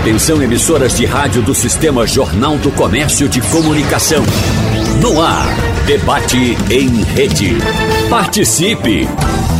Atenção 0.00 0.42
emissoras 0.42 0.96
de 0.96 1.04
rádio 1.04 1.42
do 1.42 1.54
Sistema 1.54 2.06
Jornal 2.06 2.56
do 2.56 2.70
Comércio 2.70 3.28
de 3.28 3.42
Comunicação. 3.42 4.24
No 5.02 5.20
ar, 5.20 5.46
debate 5.84 6.56
em 6.70 7.02
rede. 7.02 7.58
Participe! 8.08 9.06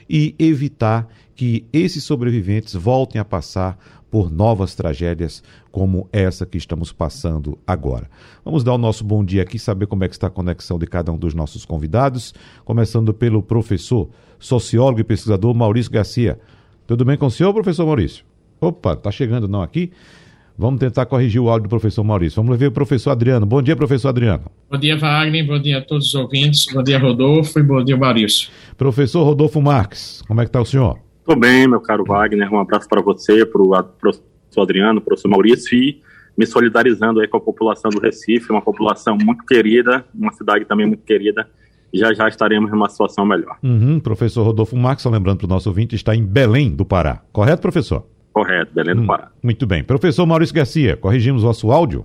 e 0.09 0.35
evitar 0.39 1.09
que 1.35 1.67
esses 1.73 2.05
sobreviventes 2.05 2.75
voltem 2.75 3.21
a 3.21 3.25
passar 3.25 3.79
por 4.15 4.31
novas 4.31 4.77
tragédias 4.77 5.43
como 5.73 6.09
essa 6.13 6.47
que 6.47 6.57
estamos 6.57 6.93
passando 6.93 7.59
agora. 7.67 8.09
Vamos 8.45 8.63
dar 8.63 8.75
o 8.75 8.79
nosso 8.79 9.03
bom 9.03 9.25
dia 9.25 9.43
aqui, 9.43 9.59
saber 9.59 9.89
como 9.89 10.05
é 10.05 10.09
que 10.09 10.15
está 10.15 10.29
a 10.29 10.31
conexão 10.31 10.79
de 10.79 10.87
cada 10.87 11.11
um 11.11 11.19
dos 11.19 11.35
nossos 11.35 11.65
convidados, 11.65 12.33
começando 12.65 13.13
pelo 13.13 13.43
professor, 13.43 14.09
sociólogo 14.39 15.01
e 15.01 15.03
pesquisador 15.03 15.53
Maurício 15.53 15.91
Garcia. 15.91 16.39
Tudo 16.87 17.05
bem 17.05 17.19
com 17.19 17.27
o 17.27 17.31
senhor, 17.31 17.53
professor 17.53 17.85
Maurício? 17.87 18.25
Opa, 18.61 18.95
tá 18.95 19.11
chegando 19.11 19.49
não 19.49 19.63
aqui? 19.63 19.91
Vamos 20.57 20.79
tentar 20.79 21.07
corrigir 21.07 21.41
o 21.41 21.51
áudio 21.51 21.65
do 21.65 21.71
professor 21.71 22.05
Maurício. 22.05 22.41
Vamos 22.41 22.57
ver 22.57 22.69
o 22.69 22.73
professor 22.73 23.11
Adriano. 23.11 23.45
Bom 23.45 23.61
dia, 23.61 23.75
professor 23.75 24.11
Adriano. 24.11 24.45
Bom 24.71 24.79
dia, 24.79 24.97
Wagner. 24.97 25.45
Bom 25.45 25.59
dia 25.59 25.79
a 25.79 25.83
todos 25.83 26.07
os 26.07 26.15
ouvintes. 26.15 26.67
Bom 26.73 26.85
dia, 26.85 27.01
Rodolfo. 27.01 27.59
E 27.59 27.65
bom 27.65 27.83
dia, 27.83 27.97
Maurício. 27.97 28.49
Professor 28.77 29.25
Rodolfo 29.25 29.61
Marques, 29.61 30.23
como 30.29 30.41
é 30.41 30.45
que 30.45 30.51
está 30.51 30.61
o 30.61 30.65
senhor? 30.65 31.04
Tudo 31.25 31.41
bem, 31.41 31.67
meu 31.67 31.81
caro 31.81 32.05
Wagner. 32.05 32.53
Um 32.53 32.59
abraço 32.59 32.87
para 32.89 33.01
você, 33.01 33.47
para 33.47 33.63
o 33.63 33.83
professor 33.99 34.63
Adriano, 34.63 35.01
para 35.01 35.07
o 35.07 35.07
professor 35.07 35.29
Maurício 35.29 35.77
e 35.77 36.03
me 36.37 36.47
solidarizando 36.47 37.21
aí 37.21 37.29
com 37.29 37.39
a 37.39 37.41
população 37.41 37.91
do 37.91 38.01
Recife, 38.01 38.51
uma 38.51 38.61
população 38.61 39.17
muito 39.17 39.45
querida, 39.47 40.05
uma 40.15 40.33
cidade 40.33 40.65
também 40.65 40.87
muito 40.87 41.03
querida. 41.05 41.49
Já 41.95 42.13
já 42.13 42.29
estaremos 42.29 42.71
em 42.71 42.75
uma 42.75 42.91
situação 42.91 43.25
melhor. 43.25 43.57
Uhum, 43.63 44.01
professor 44.01 44.43
Rodolfo 44.43 44.77
Marques, 44.77 45.03
só 45.03 45.09
lembrando 45.09 45.39
para 45.39 45.47
o 45.47 45.49
nosso 45.49 45.69
ouvinte, 45.69 45.95
está 45.95 46.15
em 46.15 46.25
Belém 46.25 46.75
do 46.75 46.85
Pará. 46.85 47.23
Correto, 47.33 47.63
professor? 47.63 48.05
Correto, 48.33 48.75
Belém 48.75 48.97
do 48.97 49.03
hum, 49.03 49.07
Pará. 49.07 49.31
Muito 49.43 49.65
bem. 49.65 49.85
Professor 49.85 50.27
Maurício 50.27 50.55
Garcia, 50.55 50.97
corrigimos 50.97 51.45
o 51.45 51.47
nosso 51.47 51.71
áudio? 51.71 52.05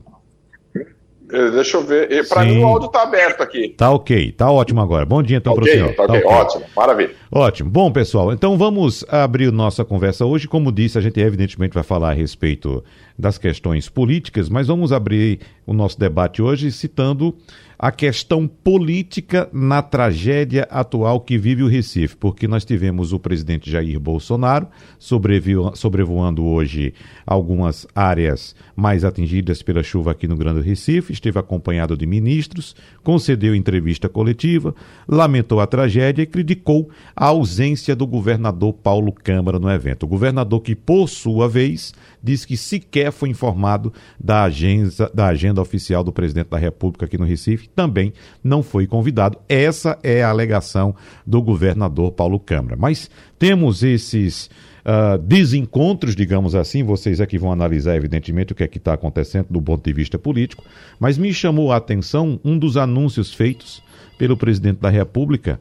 Eh, 1.31 1.51
deixa 1.51 1.77
eu 1.77 1.83
ver. 1.83 2.27
Para 2.27 2.43
mim 2.43 2.59
o 2.59 2.67
áudio 2.67 2.87
está 2.87 3.03
aberto 3.03 3.41
aqui. 3.41 3.69
Tá 3.69 3.91
ok, 3.91 4.31
tá 4.31 4.51
ótimo 4.51 4.81
agora. 4.81 5.05
Bom 5.05 5.21
dia 5.21 5.37
então 5.37 5.53
okay, 5.53 5.63
para 5.63 5.71
o 5.71 5.73
senhor. 5.73 5.95
Tá, 5.95 6.07
tá 6.07 6.13
ok, 6.13 6.25
ótimo, 6.25 6.65
maravilha. 6.75 7.11
Ótimo. 7.31 7.69
Bom, 7.69 7.91
pessoal, 7.91 8.33
então 8.33 8.57
vamos 8.57 9.05
abrir 9.07 9.51
nossa 9.51 9.85
conversa 9.85 10.25
hoje. 10.25 10.47
Como 10.47 10.71
disse, 10.71 10.97
a 10.97 11.01
gente 11.01 11.19
evidentemente 11.19 11.73
vai 11.73 11.83
falar 11.83 12.09
a 12.09 12.13
respeito 12.13 12.83
das 13.19 13.37
questões 13.37 13.89
políticas, 13.89 14.47
mas 14.47 14.67
vamos 14.67 14.93
abrir 14.93 15.41
o 15.67 15.73
nosso 15.73 15.99
debate 15.99 16.41
hoje 16.41 16.71
citando 16.71 17.35
a 17.77 17.91
questão 17.93 18.45
política 18.45 19.49
na 19.53 19.81
tragédia 19.81 20.67
atual 20.69 21.21
que 21.21 21.37
vive 21.37 21.63
o 21.63 21.67
Recife, 21.67 22.17
porque 22.17 22.45
nós 22.45 22.65
tivemos 22.65 23.13
o 23.13 23.19
presidente 23.19 23.71
Jair 23.71 23.97
Bolsonaro 23.97 24.67
sobrevoando 24.99 26.45
hoje 26.45 26.93
algumas 27.25 27.87
áreas 27.95 28.53
mais 28.75 29.05
atingidas 29.05 29.61
pela 29.61 29.81
chuva 29.81 30.11
aqui 30.11 30.27
no 30.27 30.35
Grande 30.35 30.61
Recife, 30.61 31.13
esteve 31.13 31.39
acompanhado 31.39 31.95
de 31.95 32.05
ministros, 32.05 32.75
concedeu 33.01 33.55
entrevista 33.55 34.09
coletiva, 34.09 34.75
lamentou 35.07 35.61
a 35.61 35.67
tragédia 35.67 36.23
e 36.23 36.27
criticou 36.27 36.89
a 37.15 37.27
ausência 37.27 37.95
do 37.95 38.05
governador 38.05 38.73
Paulo 38.73 39.13
Câmara 39.13 39.57
no 39.57 39.71
evento. 39.71 40.03
O 40.03 40.07
governador 40.07 40.59
que, 40.61 40.75
por 40.75 41.07
sua 41.07 41.47
vez, 41.47 41.93
diz 42.21 42.43
que 42.43 42.57
sequer 42.57 43.08
foi 43.11 43.29
informado 43.29 43.93
da 44.19 44.43
agenda, 44.43 45.11
da 45.13 45.27
agenda 45.27 45.61
oficial 45.61 46.03
do 46.03 46.11
presidente 46.11 46.49
da 46.49 46.57
República 46.57 47.05
aqui 47.05 47.17
no 47.17 47.25
Recife, 47.25 47.69
também 47.69 48.13
não 48.43 48.61
foi 48.63 48.87
convidado. 48.87 49.37
Essa 49.47 49.97
é 50.03 50.23
a 50.23 50.29
alegação 50.29 50.95
do 51.25 51.41
governador 51.41 52.11
Paulo 52.11 52.39
Câmara. 52.39 52.75
Mas 52.75 53.09
temos 53.37 53.83
esses 53.83 54.49
uh, 54.85 55.17
desencontros, 55.17 56.15
digamos 56.15 56.55
assim, 56.55 56.83
vocês 56.83 57.21
aqui 57.21 57.37
vão 57.37 57.51
analisar, 57.51 57.95
evidentemente, 57.95 58.53
o 58.53 58.55
que 58.55 58.63
é 58.63 58.67
que 58.67 58.77
está 58.77 58.93
acontecendo 58.93 59.47
do 59.49 59.61
ponto 59.61 59.83
de 59.83 59.93
vista 59.93 60.17
político, 60.17 60.63
mas 60.99 61.17
me 61.17 61.33
chamou 61.33 61.71
a 61.71 61.77
atenção 61.77 62.39
um 62.43 62.57
dos 62.57 62.77
anúncios 62.77 63.33
feitos 63.33 63.81
pelo 64.17 64.35
presidente 64.35 64.79
da 64.79 64.89
República 64.89 65.59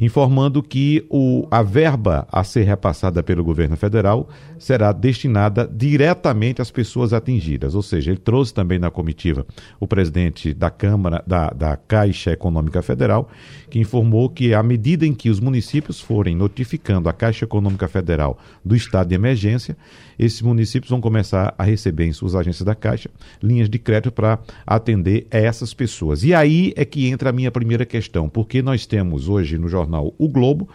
informando 0.00 0.62
que 0.62 1.04
o, 1.10 1.46
a 1.50 1.62
verba 1.62 2.26
a 2.32 2.42
ser 2.42 2.62
repassada 2.62 3.22
pelo 3.22 3.44
governo 3.44 3.76
federal 3.76 4.30
será 4.58 4.92
destinada 4.92 5.70
diretamente 5.70 6.62
às 6.62 6.70
pessoas 6.70 7.12
atingidas. 7.12 7.74
Ou 7.74 7.82
seja, 7.82 8.10
ele 8.10 8.18
trouxe 8.18 8.54
também 8.54 8.78
na 8.78 8.90
comitiva 8.90 9.46
o 9.78 9.86
presidente 9.86 10.54
da 10.54 10.70
Câmara, 10.70 11.22
da, 11.26 11.50
da 11.50 11.76
Caixa 11.76 12.32
Econômica 12.32 12.80
Federal, 12.80 13.28
que 13.68 13.78
informou 13.78 14.30
que, 14.30 14.54
à 14.54 14.62
medida 14.62 15.06
em 15.06 15.12
que 15.12 15.28
os 15.28 15.38
municípios 15.38 16.00
forem 16.00 16.34
notificando 16.34 17.06
a 17.06 17.12
Caixa 17.12 17.44
Econômica 17.44 17.86
Federal 17.86 18.38
do 18.64 18.74
estado 18.74 19.08
de 19.08 19.14
emergência, 19.14 19.76
esses 20.18 20.40
municípios 20.40 20.90
vão 20.90 21.00
começar 21.00 21.54
a 21.58 21.64
receber 21.64 22.06
em 22.06 22.12
suas 22.12 22.34
agências 22.34 22.64
da 22.64 22.74
Caixa 22.74 23.10
linhas 23.42 23.68
de 23.68 23.78
crédito 23.78 24.12
para 24.12 24.38
atender 24.66 25.26
essas 25.30 25.74
pessoas. 25.74 26.24
E 26.24 26.34
aí 26.34 26.72
é 26.74 26.86
que 26.86 27.06
entra 27.06 27.30
a 27.30 27.32
minha 27.32 27.50
primeira 27.50 27.84
questão, 27.84 28.28
porque 28.28 28.62
nós 28.62 28.86
temos 28.86 29.28
hoje 29.28 29.58
no 29.58 29.68
jornal 29.68 29.89
O 29.98 30.28
Globo 30.28 30.68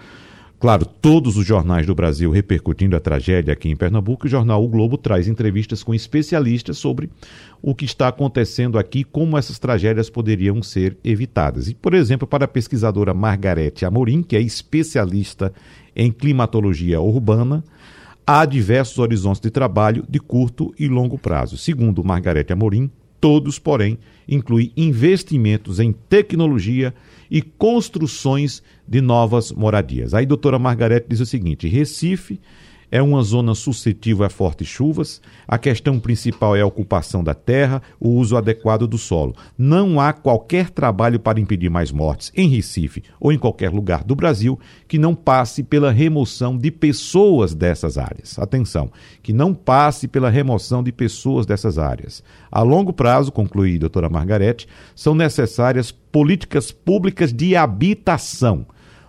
Claro, 0.57 0.85
todos 0.85 1.35
os 1.37 1.45
jornais 1.45 1.85
do 1.85 1.93
Brasil 1.93 2.31
repercutindo 2.31 2.95
a 2.95 2.99
tragédia 2.99 3.53
aqui 3.53 3.69
em 3.69 3.75
Pernambuco, 3.75 4.25
o 4.25 4.29
jornal 4.29 4.63
O 4.63 4.67
Globo 4.69 4.97
traz 4.97 5.27
entrevistas 5.27 5.83
com 5.83 5.93
especialistas 5.93 6.77
sobre 6.77 7.09
o 7.61 7.75
que 7.75 7.83
está 7.83 8.07
acontecendo 8.07 8.79
aqui, 8.79 9.03
como 9.03 9.37
essas 9.37 9.59
tragédias 9.59 10.09
poderiam 10.09 10.63
ser 10.63 10.97
evitadas. 11.03 11.67
E, 11.67 11.75
por 11.75 11.93
exemplo, 11.93 12.25
para 12.25 12.45
a 12.45 12.47
pesquisadora 12.47 13.13
Margarete 13.13 13.85
Amorim, 13.85 14.23
que 14.23 14.35
é 14.35 14.41
especialista 14.41 15.53
em 15.93 16.09
climatologia 16.11 17.01
urbana, 17.01 17.63
há 18.25 18.45
diversos 18.45 18.97
horizontes 18.97 19.41
de 19.41 19.51
trabalho 19.51 20.05
de 20.09 20.19
curto 20.19 20.73
e 20.79 20.87
longo 20.87 21.17
prazo. 21.17 21.57
Segundo 21.57 22.03
Margarete 22.03 22.53
Amorim, 22.53 22.89
todos, 23.25 23.57
porém, 23.57 23.97
incluem 24.29 24.71
investimentos 24.77 25.79
em 25.79 25.91
tecnologia 25.91 26.93
e 27.29 27.41
construções 27.41 28.61
de 28.87 29.01
novas 29.01 29.51
moradias. 29.51 30.13
Aí, 30.13 30.27
doutora 30.27 30.59
Margarete 30.59 31.07
diz 31.09 31.21
o 31.21 31.25
seguinte: 31.25 31.67
Recife 31.67 32.39
é 32.95 33.01
uma 33.01 33.21
zona 33.23 33.53
suscetível 33.53 34.25
a 34.25 34.29
fortes 34.29 34.69
chuvas. 34.69 35.21
A 35.45 35.57
questão 35.57 35.99
principal 35.99 36.55
é 36.55 36.61
a 36.61 36.65
ocupação 36.65 37.21
da 37.21 37.33
terra, 37.33 37.81
o 37.99 38.11
uso 38.11 38.37
adequado 38.37 38.87
do 38.87 38.97
solo. 38.97 39.35
Não 39.57 39.99
há 39.99 40.13
qualquer 40.13 40.69
trabalho 40.69 41.19
para 41.19 41.37
impedir 41.37 41.69
mais 41.69 41.91
mortes 41.91 42.31
em 42.33 42.47
Recife 42.47 43.03
ou 43.19 43.33
em 43.33 43.37
qualquer 43.37 43.69
lugar 43.69 44.01
do 44.01 44.15
Brasil 44.15 44.57
que 44.87 44.97
não 44.97 45.13
passe 45.13 45.61
pela 45.61 45.91
remoção 45.91 46.57
de 46.57 46.71
pessoas 46.71 47.53
dessas 47.53 47.97
áreas. 47.97 48.39
Atenção, 48.39 48.89
que 49.21 49.33
não 49.33 49.53
passe 49.53 50.07
pela 50.07 50.29
remoção 50.29 50.81
de 50.81 50.93
pessoas 50.93 51.45
dessas 51.45 51.77
áreas. 51.77 52.23
A 52.49 52.61
longo 52.61 52.93
prazo, 52.93 53.29
conclui 53.29 53.75
a 53.75 53.79
doutora 53.79 54.07
Margarete, 54.07 54.69
são 54.95 55.13
necessárias 55.13 55.91
políticas 55.91 56.71
públicas 56.71 57.33
de 57.33 57.57
habitação 57.57 58.65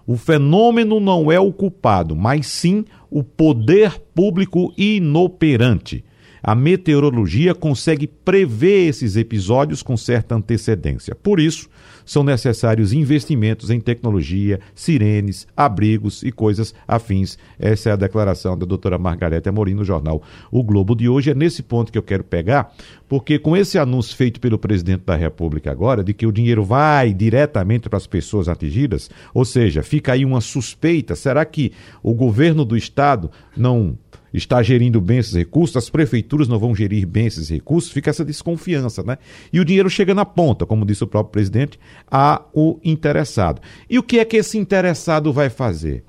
o 0.07 0.17
fenômeno 0.17 1.01
não 1.01 1.33
é 1.33 1.41
o 1.41 1.53
culpado, 1.53 2.15
mas 2.15 2.47
sim 2.47 2.85
o 3.11 3.23
poder 3.23 4.01
público 4.15 4.73
inoperante. 4.77 6.05
A 6.47 6.55
meteorologia 6.55 7.57
consegue 7.57 8.07
prever 8.07 8.87
esses 8.87 9.17
episódios 9.17 9.83
com 9.83 9.97
certa 9.97 10.37
antecedência. 10.37 11.13
Por 11.13 11.41
isso, 11.41 11.69
são 12.05 12.23
necessários 12.23 12.93
investimentos 12.93 13.69
em 13.69 13.81
tecnologia, 13.81 14.61
sirenes, 14.73 15.45
abrigos 15.57 16.23
e 16.23 16.31
coisas 16.31 16.73
afins. 16.87 17.37
Essa 17.59 17.91
é 17.91 17.93
a 17.93 17.97
declaração 17.97 18.57
da 18.57 18.65
doutora 18.65 18.97
Margareta 18.97 19.51
Amorim 19.51 19.75
no 19.75 19.85
jornal 19.85 20.23
O 20.53 20.63
Globo 20.63 20.95
de 20.95 21.09
hoje. 21.09 21.33
É 21.33 21.35
nesse 21.35 21.65
ponto 21.65 21.91
que 21.91 21.99
eu 21.99 22.03
quero 22.03 22.23
pegar, 22.23 22.73
porque 23.09 23.41
com 23.41 23.57
esse 23.57 23.77
anúncio 23.77 24.15
feito 24.15 24.39
pelo 24.39 24.57
presidente 24.57 25.03
da 25.05 25.17
República 25.17 25.73
agora, 25.73 26.05
de 26.05 26.15
que 26.15 26.29
o 26.29 26.33
dinheiro 26.33 26.63
vai 26.63 27.13
diretamente 27.13 27.89
para 27.89 27.97
as 27.97 28.07
pessoas 28.07 28.49
atingidas, 28.49 29.11
ou 29.35 29.45
seja, 29.45 29.83
fica 29.83 30.13
aí 30.13 30.25
uma 30.25 30.41
suspeita: 30.41 31.17
será 31.17 31.45
que 31.45 31.73
o 32.05 32.15
governo 32.15 32.65
do 32.65 32.77
estado 32.77 33.33
não 33.57 33.99
está 34.39 34.63
gerindo 34.63 35.01
bem 35.01 35.19
esses 35.19 35.35
recursos, 35.35 35.77
as 35.77 35.91
prefeituras 35.91 36.49
não 36.49 36.59
vão 36.59 36.75
gerir 36.75 37.07
bem 37.07 37.27
esses 37.27 37.49
recursos, 37.49 37.91
fica 37.91 38.11
essa 38.11 38.25
desconfiança, 38.25 39.03
né? 39.03 39.19
E 39.53 39.61
o 39.61 39.65
dinheiro 39.65 39.89
chega 39.89 40.15
na 40.15 40.25
ponta, 40.25 40.67
como 40.67 40.85
disse 40.85 41.05
o 41.05 41.07
próprio 41.07 41.33
presidente, 41.33 41.79
a 42.11 42.43
o 42.53 42.79
interessado. 42.85 43.61
E 43.89 43.99
o 43.99 44.03
que 44.03 44.19
é 44.19 44.25
que 44.25 44.37
esse 44.37 44.59
interessado 44.59 45.33
vai 45.33 45.49
fazer? 45.49 46.05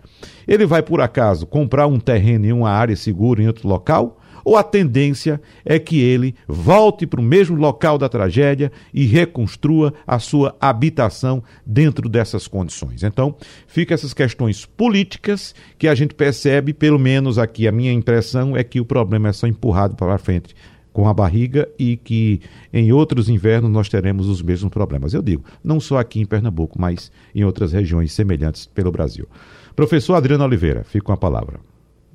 Ele 0.48 0.66
vai, 0.66 0.82
por 0.82 1.02
acaso, 1.02 1.46
comprar 1.46 1.88
um 1.88 2.00
terreno 2.00 2.46
em 2.46 2.52
uma 2.52 2.70
área 2.70 2.96
segura 2.96 3.42
em 3.42 3.48
outro 3.48 3.68
local? 3.68 4.20
Ou 4.48 4.56
a 4.56 4.64
tendência 4.64 5.42
é 5.66 5.78
que 5.78 6.00
ele 6.00 6.34
volte 6.48 7.06
para 7.06 7.20
o 7.20 7.24
mesmo 7.24 7.58
local 7.58 7.98
da 7.98 8.08
tragédia 8.08 8.72
e 8.94 9.04
reconstrua 9.04 9.94
a 10.08 10.20
sua 10.20 10.56
habitação 10.62 11.44
dentro 11.66 12.08
dessas 12.08 12.48
condições. 12.48 13.04
Então, 13.04 13.36
fica 13.68 13.94
essas 13.94 14.14
questões 14.14 14.66
políticas 14.66 15.54
que 15.78 15.86
a 15.86 15.94
gente 15.94 16.14
percebe, 16.14 16.72
pelo 16.72 16.98
menos 16.98 17.38
aqui 17.38 17.68
a 17.68 17.74
minha 17.74 17.92
impressão 17.92 18.56
é 18.56 18.64
que 18.64 18.80
o 18.80 18.86
problema 18.86 19.28
é 19.28 19.34
só 19.34 19.48
empurrado 19.48 19.98
para 19.98 20.18
frente 20.18 20.56
com 20.94 21.10
a 21.10 21.14
barriga 21.14 21.68
e 21.78 21.98
que 21.98 22.40
em 22.72 22.94
outros 22.94 23.28
invernos 23.28 23.70
nós 23.70 23.90
teremos 23.90 24.30
os 24.30 24.42
mesmos 24.42 24.72
problemas. 24.72 25.14
Eu 25.14 25.22
digo, 25.22 25.44
não 25.62 25.82
só 25.82 25.98
aqui 25.98 26.22
em 26.22 26.26
Pernambuco, 26.26 26.80
mas 26.80 27.12
em 27.36 27.44
outras 27.44 27.74
regiões 27.74 28.14
semelhantes 28.14 28.66
pelo 28.66 28.94
Brasil. 28.94 29.28
Professor 29.76 30.16
Adriano 30.16 30.46
Oliveira, 30.46 30.86
fica 30.86 31.04
com 31.04 31.12
a 31.12 31.18
palavra. 31.18 31.60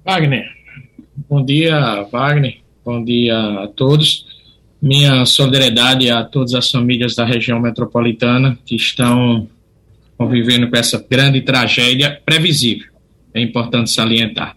Wagner, 0.02 0.61
Bom 1.14 1.44
dia, 1.44 2.06
Wagner. 2.10 2.56
Bom 2.82 3.04
dia 3.04 3.36
a 3.36 3.68
todos. 3.68 4.24
Minha 4.80 5.26
solidariedade 5.26 6.10
a 6.10 6.24
todas 6.24 6.54
as 6.54 6.70
famílias 6.70 7.14
da 7.14 7.22
região 7.22 7.60
metropolitana 7.60 8.58
que 8.64 8.74
estão 8.74 9.46
convivendo 10.16 10.70
com 10.70 10.76
essa 10.76 11.04
grande 11.08 11.42
tragédia 11.42 12.18
previsível. 12.24 12.86
É 13.34 13.42
importante 13.42 13.90
salientar. 13.90 14.56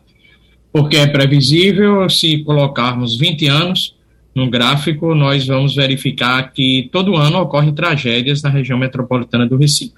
Porque 0.71 0.95
é 0.95 1.05
previsível, 1.05 2.09
se 2.09 2.41
colocarmos 2.45 3.17
20 3.17 3.47
anos 3.47 3.93
no 4.33 4.49
gráfico, 4.49 5.13
nós 5.13 5.45
vamos 5.45 5.75
verificar 5.75 6.53
que 6.53 6.89
todo 6.89 7.17
ano 7.17 7.39
ocorrem 7.39 7.73
tragédias 7.73 8.41
na 8.41 8.49
região 8.49 8.79
metropolitana 8.79 9.45
do 9.45 9.57
Recife. 9.57 9.95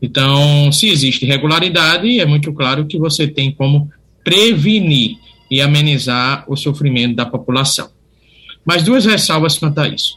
Então, 0.00 0.72
se 0.72 0.88
existe 0.88 1.26
irregularidade, 1.26 2.18
é 2.18 2.24
muito 2.24 2.50
claro 2.54 2.86
que 2.86 2.98
você 2.98 3.28
tem 3.28 3.52
como 3.52 3.90
prevenir 4.24 5.21
e 5.52 5.60
amenizar 5.60 6.46
o 6.48 6.56
sofrimento 6.56 7.14
da 7.14 7.26
população. 7.26 7.90
Mas 8.64 8.82
duas 8.82 9.04
ressalvas 9.04 9.58
quanto 9.58 9.78
a 9.80 9.86
isso. 9.86 10.16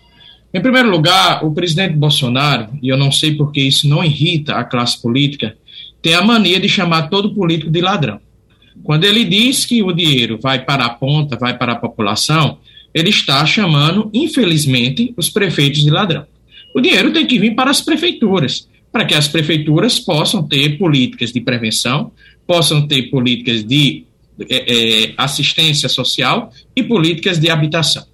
Em 0.54 0.62
primeiro 0.62 0.90
lugar, 0.90 1.44
o 1.44 1.52
presidente 1.52 1.94
Bolsonaro, 1.94 2.70
e 2.82 2.88
eu 2.88 2.96
não 2.96 3.12
sei 3.12 3.36
porque 3.36 3.60
isso 3.60 3.86
não 3.86 4.02
irrita 4.02 4.56
a 4.56 4.64
classe 4.64 5.02
política, 5.02 5.58
tem 6.02 6.14
a 6.14 6.22
mania 6.22 6.58
de 6.58 6.70
chamar 6.70 7.10
todo 7.10 7.36
político 7.36 7.70
de 7.70 7.82
ladrão. 7.82 8.22
Quando 8.82 9.04
ele 9.04 9.26
diz 9.26 9.66
que 9.66 9.84
o 9.84 9.92
dinheiro 9.92 10.40
vai 10.42 10.64
para 10.64 10.86
a 10.86 10.90
ponta, 10.90 11.36
vai 11.36 11.58
para 11.58 11.74
a 11.74 11.76
população, 11.76 12.60
ele 12.94 13.10
está 13.10 13.46
chamando, 13.46 14.10
infelizmente, 14.14 15.14
os 15.18 15.30
prefeitos 15.30 15.84
de 15.84 15.90
ladrão. 15.90 16.26
O 16.74 16.80
dinheiro 16.80 17.12
tem 17.12 17.28
que 17.28 17.38
vir 17.38 17.56
para 17.56 17.72
as 17.72 17.82
prefeituras, 17.82 18.70
para 18.90 19.04
que 19.04 19.14
as 19.14 19.28
prefeituras 19.28 20.00
possam 20.00 20.42
ter 20.42 20.78
políticas 20.78 21.34
de 21.34 21.42
prevenção, 21.42 22.14
possam 22.48 22.88
ter 22.88 23.10
políticas 23.10 23.66
de 23.66 24.06
é, 24.50 25.06
é, 25.06 25.14
assistência 25.18 25.88
social 25.88 26.52
e 26.76 26.84
políticas 26.84 27.40
de 27.40 27.50
habitação. 27.50 28.06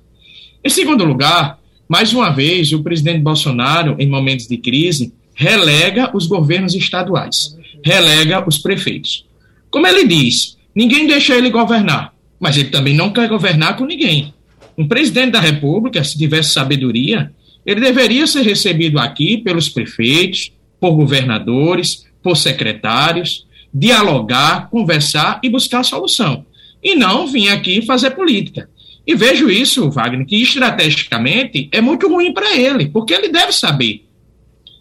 Em 0.64 0.70
segundo 0.70 1.04
lugar, 1.04 1.60
mais 1.90 2.14
uma 2.14 2.30
vez, 2.30 2.72
o 2.72 2.84
presidente 2.84 3.20
Bolsonaro, 3.20 3.96
em 4.00 4.08
momentos 4.08 4.48
de 4.48 4.58
crise, 4.58 5.14
relega 5.34 6.10
os 6.16 6.28
governos 6.28 6.76
estaduais, 6.76 7.58
relega 7.84 8.48
os 8.48 8.58
prefeitos. 8.58 9.26
Como 9.70 9.88
ele 9.88 10.06
diz, 10.06 10.58
ninguém 10.76 11.08
deixa 11.08 11.36
ele 11.36 11.50
governar, 11.50 12.14
mas 12.40 12.58
ele 12.58 12.70
também 12.70 12.94
não 12.94 13.12
quer 13.12 13.28
governar 13.28 13.76
com 13.76 13.86
ninguém. 13.86 14.34
Um 14.78 14.88
presidente 14.88 15.32
da 15.32 15.40
República, 15.40 16.04
se 16.04 16.18
tivesse 16.18 16.54
sabedoria, 16.54 17.32
ele 17.66 17.82
deveria 17.82 18.26
ser 18.26 18.44
recebido 18.44 19.00
aqui 19.00 19.38
pelos 19.38 19.70
prefeitos, 19.70 20.52
por 20.80 20.92
governadores, 20.92 22.06
por 22.24 22.36
secretários, 22.38 23.46
dialogar, 23.74 24.70
conversar 24.70 25.40
e 25.44 25.50
buscar 25.50 25.84
solução. 25.84 26.46
E 26.84 26.96
não 26.96 27.28
vir 27.28 27.50
aqui 27.50 27.82
fazer 27.82 28.12
política. 28.12 28.70
E 29.06 29.16
vejo 29.16 29.50
isso, 29.50 29.90
Wagner, 29.90 30.26
que 30.26 30.42
estrategicamente 30.42 31.70
é 31.72 31.82
muito 31.82 32.08
ruim 32.08 32.34
para 32.34 32.56
ele, 32.56 32.88
porque 32.88 33.14
ele 33.14 33.30
deve 33.30 33.52
saber 33.52 34.06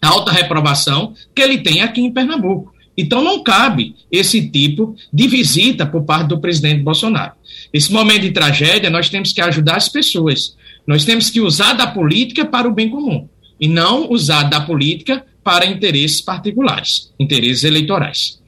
a 0.01 0.09
alta 0.09 0.31
reprovação 0.31 1.13
que 1.33 1.41
ele 1.41 1.59
tem 1.59 1.81
aqui 1.81 2.01
em 2.01 2.11
Pernambuco. 2.11 2.73
Então 2.97 3.23
não 3.23 3.41
cabe 3.41 3.95
esse 4.11 4.49
tipo 4.49 4.95
de 5.11 5.27
visita 5.27 5.85
por 5.85 6.03
parte 6.03 6.27
do 6.27 6.39
presidente 6.39 6.83
Bolsonaro. 6.83 7.33
Esse 7.73 7.91
momento 7.91 8.23
de 8.23 8.31
tragédia, 8.31 8.89
nós 8.89 9.09
temos 9.09 9.31
que 9.31 9.41
ajudar 9.41 9.77
as 9.77 9.87
pessoas. 9.87 10.55
Nós 10.85 11.05
temos 11.05 11.29
que 11.29 11.39
usar 11.39 11.73
da 11.73 11.87
política 11.87 12.45
para 12.45 12.67
o 12.67 12.73
bem 12.73 12.89
comum 12.89 13.27
e 13.59 13.67
não 13.67 14.11
usar 14.11 14.43
da 14.43 14.59
política 14.59 15.25
para 15.43 15.65
interesses 15.65 16.21
particulares, 16.21 17.11
interesses 17.19 17.63
eleitorais. 17.63 18.40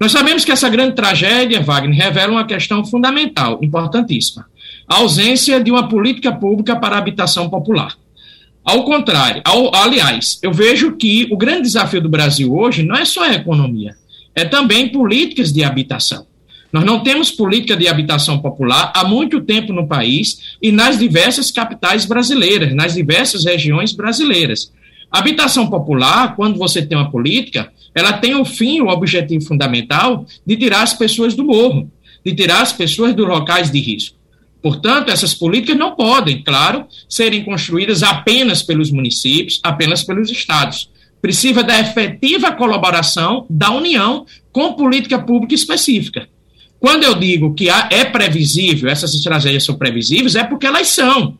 Nós 0.00 0.12
sabemos 0.12 0.44
que 0.44 0.52
essa 0.52 0.68
grande 0.68 0.94
tragédia, 0.94 1.60
Wagner, 1.60 1.96
revela 1.96 2.32
uma 2.32 2.46
questão 2.46 2.84
fundamental, 2.84 3.58
importantíssima: 3.62 4.46
a 4.86 4.96
ausência 4.96 5.60
de 5.60 5.70
uma 5.70 5.88
política 5.88 6.30
pública 6.32 6.76
para 6.76 6.94
a 6.94 6.98
habitação 6.98 7.50
popular. 7.50 7.96
Ao 8.64 8.84
contrário, 8.84 9.40
ao, 9.44 9.74
aliás, 9.74 10.38
eu 10.42 10.52
vejo 10.52 10.96
que 10.96 11.26
o 11.30 11.36
grande 11.36 11.62
desafio 11.62 12.00
do 12.00 12.08
Brasil 12.08 12.54
hoje 12.54 12.82
não 12.82 12.94
é 12.94 13.04
só 13.04 13.24
a 13.24 13.34
economia, 13.34 13.96
é 14.34 14.44
também 14.44 14.88
políticas 14.88 15.52
de 15.52 15.64
habitação. 15.64 16.26
Nós 16.70 16.84
não 16.84 17.02
temos 17.02 17.30
política 17.30 17.74
de 17.74 17.88
habitação 17.88 18.40
popular 18.40 18.92
há 18.94 19.02
muito 19.04 19.40
tempo 19.40 19.72
no 19.72 19.88
país 19.88 20.56
e 20.60 20.70
nas 20.70 20.98
diversas 20.98 21.50
capitais 21.50 22.04
brasileiras, 22.04 22.74
nas 22.74 22.92
diversas 22.94 23.46
regiões 23.46 23.92
brasileiras. 23.92 24.70
Habitação 25.10 25.68
popular, 25.68 26.36
quando 26.36 26.58
você 26.58 26.84
tem 26.84 26.96
uma 26.96 27.10
política, 27.10 27.72
ela 27.94 28.12
tem 28.12 28.34
o 28.34 28.44
fim, 28.44 28.80
o 28.80 28.88
objetivo 28.88 29.44
fundamental 29.44 30.26
de 30.46 30.56
tirar 30.56 30.82
as 30.82 30.92
pessoas 30.92 31.34
do 31.34 31.44
morro, 31.44 31.90
de 32.24 32.34
tirar 32.34 32.60
as 32.60 32.72
pessoas 32.72 33.14
dos 33.14 33.26
locais 33.26 33.70
de 33.70 33.80
risco. 33.80 34.16
Portanto, 34.60 35.10
essas 35.10 35.34
políticas 35.34 35.76
não 35.76 35.94
podem, 35.94 36.42
claro, 36.42 36.86
serem 37.08 37.44
construídas 37.44 38.02
apenas 38.02 38.62
pelos 38.62 38.90
municípios, 38.90 39.60
apenas 39.62 40.02
pelos 40.02 40.30
estados. 40.30 40.90
Precisa 41.22 41.62
da 41.62 41.80
efetiva 41.80 42.52
colaboração 42.52 43.46
da 43.48 43.70
União 43.70 44.26
com 44.52 44.74
política 44.74 45.18
pública 45.18 45.54
específica. 45.54 46.28
Quando 46.78 47.04
eu 47.04 47.14
digo 47.14 47.54
que 47.54 47.68
é 47.68 48.04
previsível, 48.04 48.88
essas 48.88 49.14
estratégias 49.14 49.64
são 49.64 49.76
previsíveis, 49.76 50.36
é 50.36 50.44
porque 50.44 50.66
elas 50.66 50.88
são. 50.88 51.36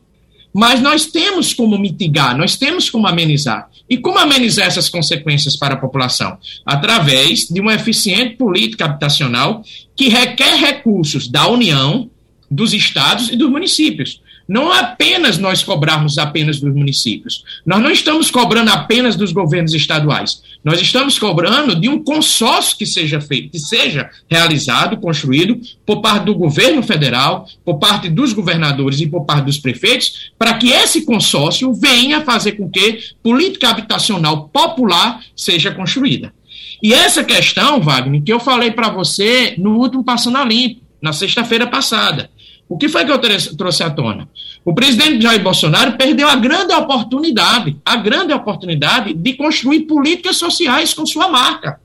Mas 0.53 0.81
nós 0.81 1.05
temos 1.05 1.53
como 1.53 1.77
mitigar, 1.77 2.35
nós 2.37 2.57
temos 2.57 2.89
como 2.89 3.07
amenizar. 3.07 3.69
E 3.89 3.97
como 3.97 4.19
amenizar 4.19 4.67
essas 4.67 4.89
consequências 4.89 5.55
para 5.55 5.75
a 5.75 5.77
população? 5.77 6.37
Através 6.65 7.47
de 7.47 7.59
uma 7.59 7.73
eficiente 7.73 8.35
política 8.35 8.85
habitacional 8.85 9.63
que 9.95 10.09
requer 10.09 10.55
recursos 10.55 11.27
da 11.27 11.47
União, 11.47 12.09
dos 12.49 12.73
estados 12.73 13.29
e 13.29 13.35
dos 13.35 13.49
municípios. 13.49 14.21
Não 14.49 14.71
apenas 14.71 15.37
nós 15.37 15.63
cobrarmos 15.63 16.17
apenas 16.17 16.59
dos 16.59 16.73
municípios. 16.73 17.43
Nós 17.63 17.83
não 17.83 17.91
estamos 17.91 18.31
cobrando 18.31 18.71
apenas 18.71 19.15
dos 19.15 19.31
governos 19.31 19.75
estaduais. 19.75 20.41
Nós 20.63 20.81
estamos 20.81 21.19
cobrando 21.19 21.75
de 21.75 21.87
um 21.87 22.03
consórcio 22.03 22.75
que 22.75 22.85
seja 22.85 23.21
feito, 23.21 23.51
que 23.51 23.59
seja 23.59 24.09
realizado, 24.27 24.97
construído 24.97 25.61
por 25.85 26.01
parte 26.01 26.25
do 26.25 26.33
governo 26.33 26.81
federal, 26.81 27.47
por 27.63 27.77
parte 27.77 28.09
dos 28.09 28.33
governadores 28.33 28.99
e 28.99 29.05
por 29.05 29.23
parte 29.23 29.45
dos 29.45 29.59
prefeitos, 29.59 30.31
para 30.37 30.55
que 30.55 30.71
esse 30.71 31.05
consórcio 31.05 31.71
venha 31.71 32.21
fazer 32.21 32.53
com 32.53 32.67
que 32.67 32.97
política 33.21 33.69
habitacional 33.69 34.49
popular 34.49 35.21
seja 35.35 35.69
construída. 35.69 36.33
E 36.81 36.91
essa 36.91 37.23
questão, 37.23 37.79
Wagner, 37.81 38.23
que 38.23 38.33
eu 38.33 38.39
falei 38.39 38.71
para 38.71 38.89
você 38.89 39.53
no 39.59 39.77
último 39.77 40.03
Passando 40.03 40.37
a 40.37 40.45
Limpo, 40.45 40.81
na 41.01 41.13
sexta-feira 41.13 41.67
passada. 41.67 42.31
O 42.69 42.77
que 42.77 42.87
foi 42.87 43.03
que 43.03 43.11
eu 43.11 43.19
trouxe 43.57 43.81
à 43.81 43.89
tona? 43.89 44.29
O 44.63 44.75
presidente 44.75 45.23
Jair 45.23 45.41
Bolsonaro 45.41 45.97
perdeu 45.97 46.27
a 46.27 46.35
grande 46.35 46.71
oportunidade, 46.71 47.75
a 47.83 47.95
grande 47.95 48.31
oportunidade 48.31 49.11
de 49.11 49.33
construir 49.33 49.81
políticas 49.81 50.37
sociais 50.37 50.93
com 50.93 51.03
sua 51.03 51.27
marca. 51.29 51.81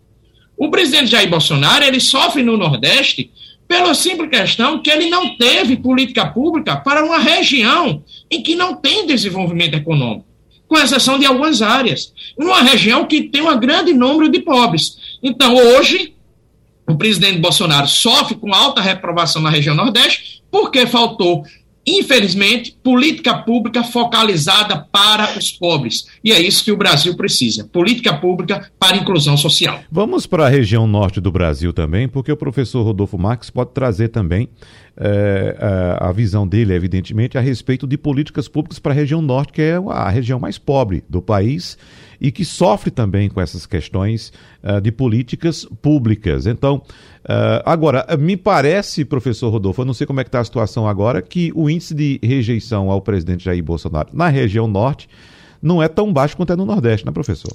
O 0.58 0.70
presidente 0.70 1.10
Jair 1.10 1.28
Bolsonaro, 1.28 1.84
ele 1.84 1.98
sofre 1.98 2.42
no 2.42 2.58
Nordeste 2.58 3.30
pela 3.66 3.94
simples 3.94 4.28
questão 4.28 4.82
que 4.82 4.90
ele 4.90 5.08
não 5.08 5.36
teve 5.36 5.76
política 5.76 6.26
pública 6.26 6.76
para 6.76 7.02
uma 7.02 7.18
região 7.18 8.04
em 8.30 8.42
que 8.42 8.54
não 8.54 8.76
tem 8.76 9.06
desenvolvimento 9.06 9.74
econômico, 9.74 10.26
com 10.68 10.76
exceção 10.76 11.18
de 11.18 11.24
algumas 11.24 11.62
áreas, 11.62 12.12
uma 12.38 12.60
região 12.60 13.06
que 13.06 13.22
tem 13.22 13.40
um 13.40 13.58
grande 13.58 13.94
número 13.94 14.30
de 14.30 14.40
pobres. 14.40 14.98
Então, 15.22 15.54
hoje, 15.56 16.13
o 16.88 16.96
presidente 16.96 17.38
Bolsonaro 17.38 17.88
sofre 17.88 18.34
com 18.34 18.52
alta 18.52 18.80
reprovação 18.80 19.40
na 19.40 19.50
região 19.50 19.74
Nordeste 19.74 20.42
porque 20.50 20.86
faltou 20.86 21.44
infelizmente, 21.86 22.76
política 22.82 23.34
pública 23.34 23.84
focalizada 23.84 24.86
para 24.90 25.38
os 25.38 25.50
pobres. 25.50 26.06
E 26.22 26.32
é 26.32 26.40
isso 26.40 26.64
que 26.64 26.72
o 26.72 26.76
Brasil 26.76 27.14
precisa: 27.16 27.64
política 27.64 28.14
pública 28.14 28.70
para 28.78 28.96
inclusão 28.96 29.36
social. 29.36 29.80
Vamos 29.90 30.26
para 30.26 30.46
a 30.46 30.48
região 30.48 30.86
norte 30.86 31.20
do 31.20 31.30
Brasil 31.30 31.72
também, 31.72 32.08
porque 32.08 32.32
o 32.32 32.36
professor 32.36 32.82
Rodolfo 32.82 33.18
Marques 33.18 33.50
pode 33.50 33.72
trazer 33.72 34.08
também 34.08 34.48
é, 34.96 35.56
a, 36.00 36.08
a 36.08 36.12
visão 36.12 36.46
dele, 36.46 36.72
evidentemente, 36.72 37.36
a 37.36 37.40
respeito 37.40 37.86
de 37.86 37.98
políticas 37.98 38.48
públicas 38.48 38.78
para 38.78 38.92
a 38.92 38.96
região 38.96 39.20
norte, 39.20 39.52
que 39.52 39.62
é 39.62 39.76
a 39.88 40.08
região 40.08 40.40
mais 40.40 40.58
pobre 40.58 41.04
do 41.08 41.20
país 41.20 41.76
e 42.24 42.32
que 42.32 42.42
sofre 42.42 42.90
também 42.90 43.28
com 43.28 43.38
essas 43.38 43.66
questões 43.66 44.32
uh, 44.62 44.80
de 44.80 44.90
políticas 44.90 45.66
públicas. 45.82 46.46
Então, 46.46 46.76
uh, 46.76 47.60
agora, 47.66 48.06
me 48.18 48.34
parece, 48.34 49.04
professor 49.04 49.50
Rodolfo, 49.50 49.82
eu 49.82 49.84
não 49.84 49.92
sei 49.92 50.06
como 50.06 50.20
é 50.20 50.24
que 50.24 50.28
está 50.28 50.40
a 50.40 50.44
situação 50.44 50.88
agora, 50.88 51.20
que 51.20 51.52
o 51.54 51.68
índice 51.68 51.92
de 51.92 52.18
rejeição 52.22 52.90
ao 52.90 53.02
presidente 53.02 53.44
Jair 53.44 53.62
Bolsonaro 53.62 54.08
na 54.14 54.28
região 54.28 54.66
norte 54.66 55.06
não 55.60 55.82
é 55.82 55.88
tão 55.88 56.10
baixo 56.10 56.34
quanto 56.34 56.50
é 56.50 56.56
no 56.56 56.64
Nordeste, 56.64 57.04
né, 57.04 57.12
professor? 57.12 57.52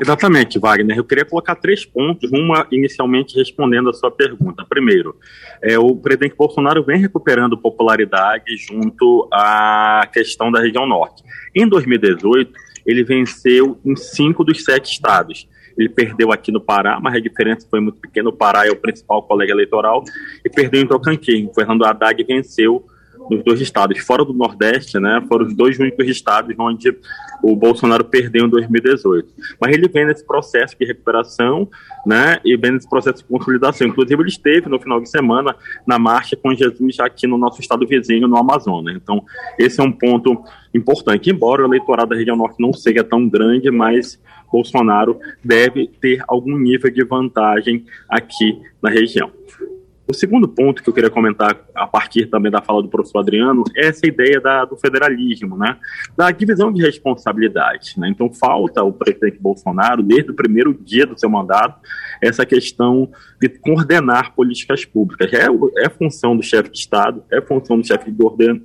Exatamente, 0.00 0.58
Wagner. 0.58 0.96
Eu 0.96 1.04
queria 1.04 1.24
colocar 1.24 1.56
três 1.56 1.84
pontos, 1.84 2.30
uma 2.30 2.66
inicialmente 2.70 3.36
respondendo 3.36 3.90
a 3.90 3.92
sua 3.92 4.10
pergunta. 4.10 4.64
Primeiro, 4.68 5.16
é, 5.60 5.78
o 5.78 5.96
presidente 5.96 6.36
Bolsonaro 6.36 6.84
vem 6.84 7.00
recuperando 7.00 7.58
popularidade 7.58 8.56
junto 8.56 9.28
à 9.32 10.08
questão 10.12 10.52
da 10.52 10.60
região 10.60 10.86
norte. 10.86 11.22
Em 11.54 11.68
2018, 11.68 12.52
ele 12.86 13.02
venceu 13.02 13.78
em 13.84 13.96
cinco 13.96 14.44
dos 14.44 14.64
sete 14.64 14.92
estados. 14.92 15.48
Ele 15.76 15.88
perdeu 15.88 16.32
aqui 16.32 16.50
no 16.50 16.60
Pará, 16.60 16.98
mas 17.00 17.14
a 17.14 17.20
diferença 17.20 17.66
foi 17.68 17.80
muito 17.80 18.00
pequena. 18.00 18.28
O 18.28 18.32
Pará 18.32 18.66
é 18.66 18.70
o 18.70 18.76
principal 18.76 19.22
colega 19.22 19.52
eleitoral 19.52 20.02
e 20.44 20.48
perdeu 20.48 20.80
em 20.80 20.86
Tocantins. 20.86 21.50
Fernando 21.54 21.84
Haddad 21.84 22.22
venceu 22.24 22.84
nos 23.30 23.42
dois 23.44 23.60
estados. 23.60 23.98
Fora 23.98 24.24
do 24.24 24.32
Nordeste, 24.32 24.98
né, 24.98 25.22
foram 25.28 25.46
os 25.46 25.54
dois 25.54 25.78
únicos 25.78 26.06
estados 26.08 26.54
onde 26.58 26.96
o 27.42 27.54
Bolsonaro 27.54 28.04
perdeu 28.04 28.46
em 28.46 28.48
2018. 28.48 29.28
Mas 29.60 29.74
ele 29.74 29.88
vem 29.88 30.06
nesse 30.06 30.26
processo 30.26 30.76
de 30.78 30.86
recuperação, 30.86 31.68
né, 32.06 32.40
e 32.44 32.56
vem 32.56 32.72
nesse 32.72 32.88
processo 32.88 33.18
de 33.18 33.24
consolidação. 33.24 33.86
Inclusive, 33.86 34.20
ele 34.20 34.28
esteve 34.28 34.68
no 34.68 34.80
final 34.80 35.00
de 35.00 35.08
semana 35.08 35.54
na 35.86 35.98
marcha 35.98 36.36
com 36.36 36.54
Jesus 36.54 37.00
aqui 37.00 37.26
no 37.26 37.38
nosso 37.38 37.60
estado 37.60 37.86
vizinho, 37.86 38.28
no 38.28 38.36
Amazonas. 38.36 38.94
Então, 38.96 39.22
esse 39.58 39.80
é 39.80 39.84
um 39.84 39.92
ponto 39.92 40.42
importante. 40.74 41.30
Embora 41.30 41.62
o 41.62 41.66
eleitorado 41.66 42.10
da 42.10 42.16
região 42.16 42.36
norte 42.36 42.60
não 42.60 42.72
seja 42.72 43.04
tão 43.04 43.28
grande, 43.28 43.70
mas 43.70 44.20
Bolsonaro 44.50 45.18
deve 45.44 45.86
ter 46.00 46.22
algum 46.26 46.56
nível 46.56 46.90
de 46.90 47.04
vantagem 47.04 47.84
aqui 48.08 48.58
na 48.82 48.90
região. 48.90 49.30
O 50.10 50.14
segundo 50.14 50.48
ponto 50.48 50.82
que 50.82 50.88
eu 50.88 50.94
queria 50.94 51.10
comentar, 51.10 51.54
a 51.74 51.86
partir 51.86 52.30
também 52.30 52.50
da 52.50 52.62
fala 52.62 52.82
do 52.82 52.88
professor 52.88 53.18
Adriano, 53.18 53.62
é 53.76 53.88
essa 53.88 54.06
ideia 54.06 54.40
da, 54.40 54.64
do 54.64 54.74
federalismo, 54.74 55.54
né? 55.54 55.76
da 56.16 56.30
divisão 56.30 56.72
de 56.72 56.80
responsabilidades. 56.80 57.94
Né? 57.94 58.08
Então, 58.08 58.32
falta 58.32 58.82
o 58.82 58.90
presidente 58.90 59.38
Bolsonaro, 59.38 60.02
desde 60.02 60.30
o 60.30 60.34
primeiro 60.34 60.72
dia 60.72 61.04
do 61.04 61.20
seu 61.20 61.28
mandato, 61.28 61.78
essa 62.22 62.46
questão 62.46 63.10
de 63.38 63.50
coordenar 63.50 64.34
políticas 64.34 64.82
públicas. 64.82 65.30
É, 65.30 65.46
é 65.84 65.90
função 65.90 66.34
do 66.34 66.42
chefe 66.42 66.70
de 66.70 66.78
Estado, 66.78 67.22
é 67.30 67.42
função 67.42 67.78
do 67.78 67.86
chefe 67.86 68.10
de 68.10 68.16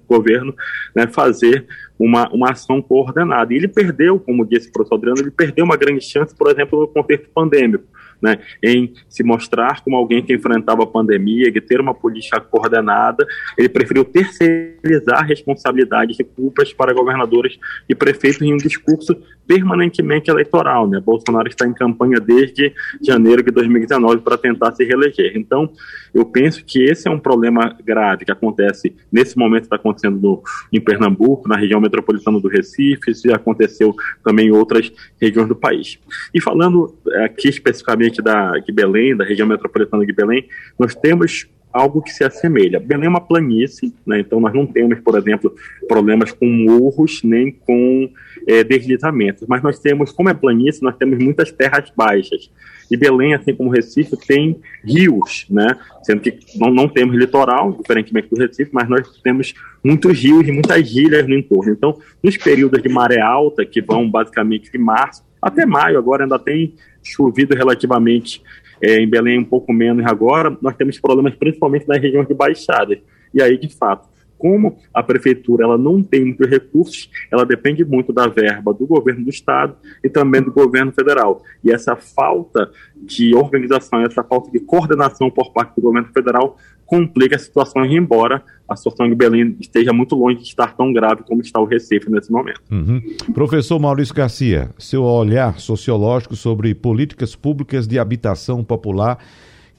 governo 0.08 0.56
né, 0.96 1.08
fazer 1.08 1.68
uma, 2.00 2.30
uma 2.30 2.52
ação 2.52 2.82
coordenada. 2.82 3.54
E 3.54 3.58
ele 3.58 3.68
perdeu, 3.68 4.18
como 4.18 4.46
disse 4.46 4.70
o 4.70 4.72
professor 4.72 4.96
Adriano, 4.96 5.20
ele 5.20 5.32
perdeu 5.32 5.66
uma 5.66 5.76
grande 5.76 6.06
chance, 6.06 6.34
por 6.34 6.50
exemplo, 6.50 6.80
no 6.80 6.88
contexto 6.88 7.28
pandêmico 7.36 7.84
né, 8.24 8.39
em 8.63 8.94
se 9.10 9.22
mostrar 9.22 9.84
como 9.84 9.98
alguém 9.98 10.24
que 10.24 10.34
enfrentava 10.34 10.84
a 10.84 10.88
pandemia, 10.88 11.51
de 11.51 11.60
ter 11.60 11.82
uma 11.82 11.94
política 11.94 12.39
coordenada, 12.39 13.25
ele 13.58 13.68
preferiu 13.68 14.06
terceirizar 14.06 15.25
responsabilidades 15.27 16.18
e 16.20 16.24
culpas 16.24 16.72
para 16.72 16.94
governadores 16.94 17.60
e 17.89 17.94
prefeitos 17.94 18.42
em 18.42 18.53
um 18.53 18.58
discurso 18.58 19.15
permanentemente 19.46 20.32
eleitoral. 20.32 20.88
Né? 20.88 21.01
Bolsonaro 21.01 21.50
está 21.50 21.68
em 21.68 21.74
campanha 21.74 22.20
desde 22.20 22.74
janeiro 23.01 23.44
de 23.44 23.51
2019 23.51 24.22
para 24.22 24.38
tentar 24.38 24.72
se 24.72 24.86
reeleger. 24.86 25.34
Então, 25.36 25.70
eu 26.13 26.24
penso 26.25 26.63
que 26.63 26.82
esse 26.84 27.08
é 27.08 27.12
um 27.12 27.20
problema 27.20 27.75
grave 27.84 28.24
que 28.24 28.32
acontece 28.32 28.96
nesse 29.12 29.38
momento 29.38 29.63
está 29.63 29.75
acontecendo 29.75 30.20
no, 30.20 30.42
em 30.72 30.80
Pernambuco, 30.80 31.50
na 31.50 31.58
região 31.58 31.82
metropolitana 31.82 32.39
do 32.39 32.48
Recife, 32.48 33.13
já 33.13 33.36
aconteceu 33.36 33.94
também 34.24 34.48
em 34.48 34.51
outras 34.51 34.92
regiões 35.20 35.48
do 35.48 35.56
país. 35.56 36.00
E 36.34 36.42
falando 36.42 36.96
aqui 37.24 37.50
especificamente 37.50 38.12
da, 38.22 38.51
de 38.60 38.72
Belém, 38.72 39.15
da 39.15 39.24
região 39.24 39.48
metropolitana 39.48 40.05
de 40.05 40.13
Belém, 40.13 40.48
nós 40.77 40.93
temos 40.96 41.48
algo 41.74 42.01
que 42.01 42.12
se 42.12 42.24
assemelha. 42.24 42.79
Belém 42.79 43.08
é 43.08 43.10
uma 43.10 43.20
planície, 43.20 43.93
né? 44.05 44.20
então 44.20 44.39
nós 44.39 44.53
não 44.53 44.65
temos, 44.65 45.00
por 45.00 45.17
exemplo, 45.17 45.53
problemas 45.88 46.32
com 46.32 46.46
morros 46.46 47.22
nem 47.24 47.51
com 47.51 48.10
é, 48.48 48.63
deslizamentos, 48.63 49.46
mas 49.48 49.63
nós 49.63 49.79
temos, 49.79 50.12
como 50.12 50.29
é 50.29 50.34
planície, 50.34 50.84
nós 50.84 50.96
temos 50.96 51.17
muitas 51.17 51.51
terras 51.51 51.91
baixas. 51.96 52.51
E 52.91 52.98
Belém, 52.98 53.34
assim 53.34 53.55
como 53.55 53.72
Recife, 53.72 54.15
tem 54.27 54.60
rios, 54.86 55.48
né? 55.50 55.75
sendo 56.03 56.22
que 56.22 56.38
não, 56.55 56.70
não 56.72 56.88
temos 56.88 57.15
litoral, 57.15 57.72
diferentemente 57.72 58.29
do 58.29 58.38
Recife, 58.38 58.70
mas 58.72 58.88
nós 58.88 59.20
temos 59.24 59.55
muitos 59.84 60.20
rios 60.20 60.48
e 60.48 60.51
muitas 60.51 60.91
ilhas 60.91 61.27
no 61.27 61.34
entorno. 61.34 61.72
Então, 61.72 61.98
nos 62.22 62.38
períodos 62.38 62.84
de 62.84 62.89
maré 62.89 63.20
alta, 63.20 63.65
que 63.65 63.82
vão 63.82 64.10
basicamente 64.10 64.72
de 64.72 64.77
março 64.77 65.24
até 65.41 65.65
maio, 65.65 65.98
agora 65.98 66.24
ainda 66.24 66.39
tem 66.39 66.74
chovido 67.04 67.56
relativamente 67.56 68.42
é, 68.82 69.00
em 69.00 69.10
Belém 69.10 69.40
um 69.40 69.46
pouco 69.46 69.72
menos 69.72 70.06
agora, 70.06 70.56
nós 70.62 70.76
temos 70.76 71.00
problemas 71.00 71.36
principalmente 71.36 71.88
nas 71.88 72.02
regiões 72.02 72.28
de 72.28 72.34
baixadas. 72.34 73.00
E 73.34 73.42
aí, 73.42 73.58
de 73.58 73.70
fato, 73.70 74.08
como 74.44 74.78
a 74.94 75.02
prefeitura 75.02 75.64
ela 75.64 75.78
não 75.78 76.04
tem 76.04 76.26
muitos 76.26 76.50
recursos, 76.50 77.10
ela 77.32 77.46
depende 77.46 77.86
muito 77.86 78.12
da 78.12 78.28
verba 78.28 78.74
do 78.74 78.86
governo 78.86 79.24
do 79.24 79.30
estado 79.30 79.78
e 80.04 80.10
também 80.10 80.42
do 80.42 80.52
governo 80.52 80.92
federal. 80.92 81.42
E 81.64 81.72
essa 81.72 81.96
falta 81.96 82.70
de 82.94 83.34
organização, 83.34 84.02
essa 84.02 84.22
falta 84.22 84.52
de 84.52 84.60
coordenação 84.60 85.32
por 85.32 85.54
parte 85.54 85.76
do 85.76 85.82
governo 85.82 86.10
federal 86.14 86.58
complica 86.86 87.36
a 87.36 87.40
situação, 87.40 87.86
embora 87.86 88.44
a 88.68 88.75
situação 88.75 89.08
de 89.08 89.16
Belém 89.16 89.56
esteja 89.60 89.92
muito 89.94 90.16
longe 90.16 90.38
de 90.38 90.44
estar 90.44 90.75
tão 90.75 90.92
grave 90.92 91.24
como 91.24 91.42
está 91.42 91.60
o 91.60 91.66
Recife 91.66 92.10
nesse 92.10 92.32
momento. 92.32 92.62
Uhum. 92.72 93.02
Professor 93.34 93.80
Maurício 93.80 94.13
Garcia, 94.13 94.70
seu 94.78 95.04
olhar 95.04 95.60
sociológico 95.60 96.36
sobre 96.36 96.74
políticas 96.74 97.36
públicas 97.36 97.88
de 97.88 98.00
habitação 98.00 98.63
popular 98.63 99.18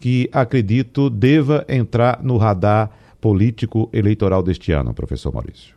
que 0.01 0.29
acredito 0.33 1.09
deva 1.09 1.65
entrar 1.69 2.23
no 2.23 2.37
radar 2.37 2.91
político 3.21 3.89
eleitoral 3.93 4.43
deste 4.43 4.71
ano, 4.73 4.93
professor 4.93 5.33
Maurício? 5.33 5.75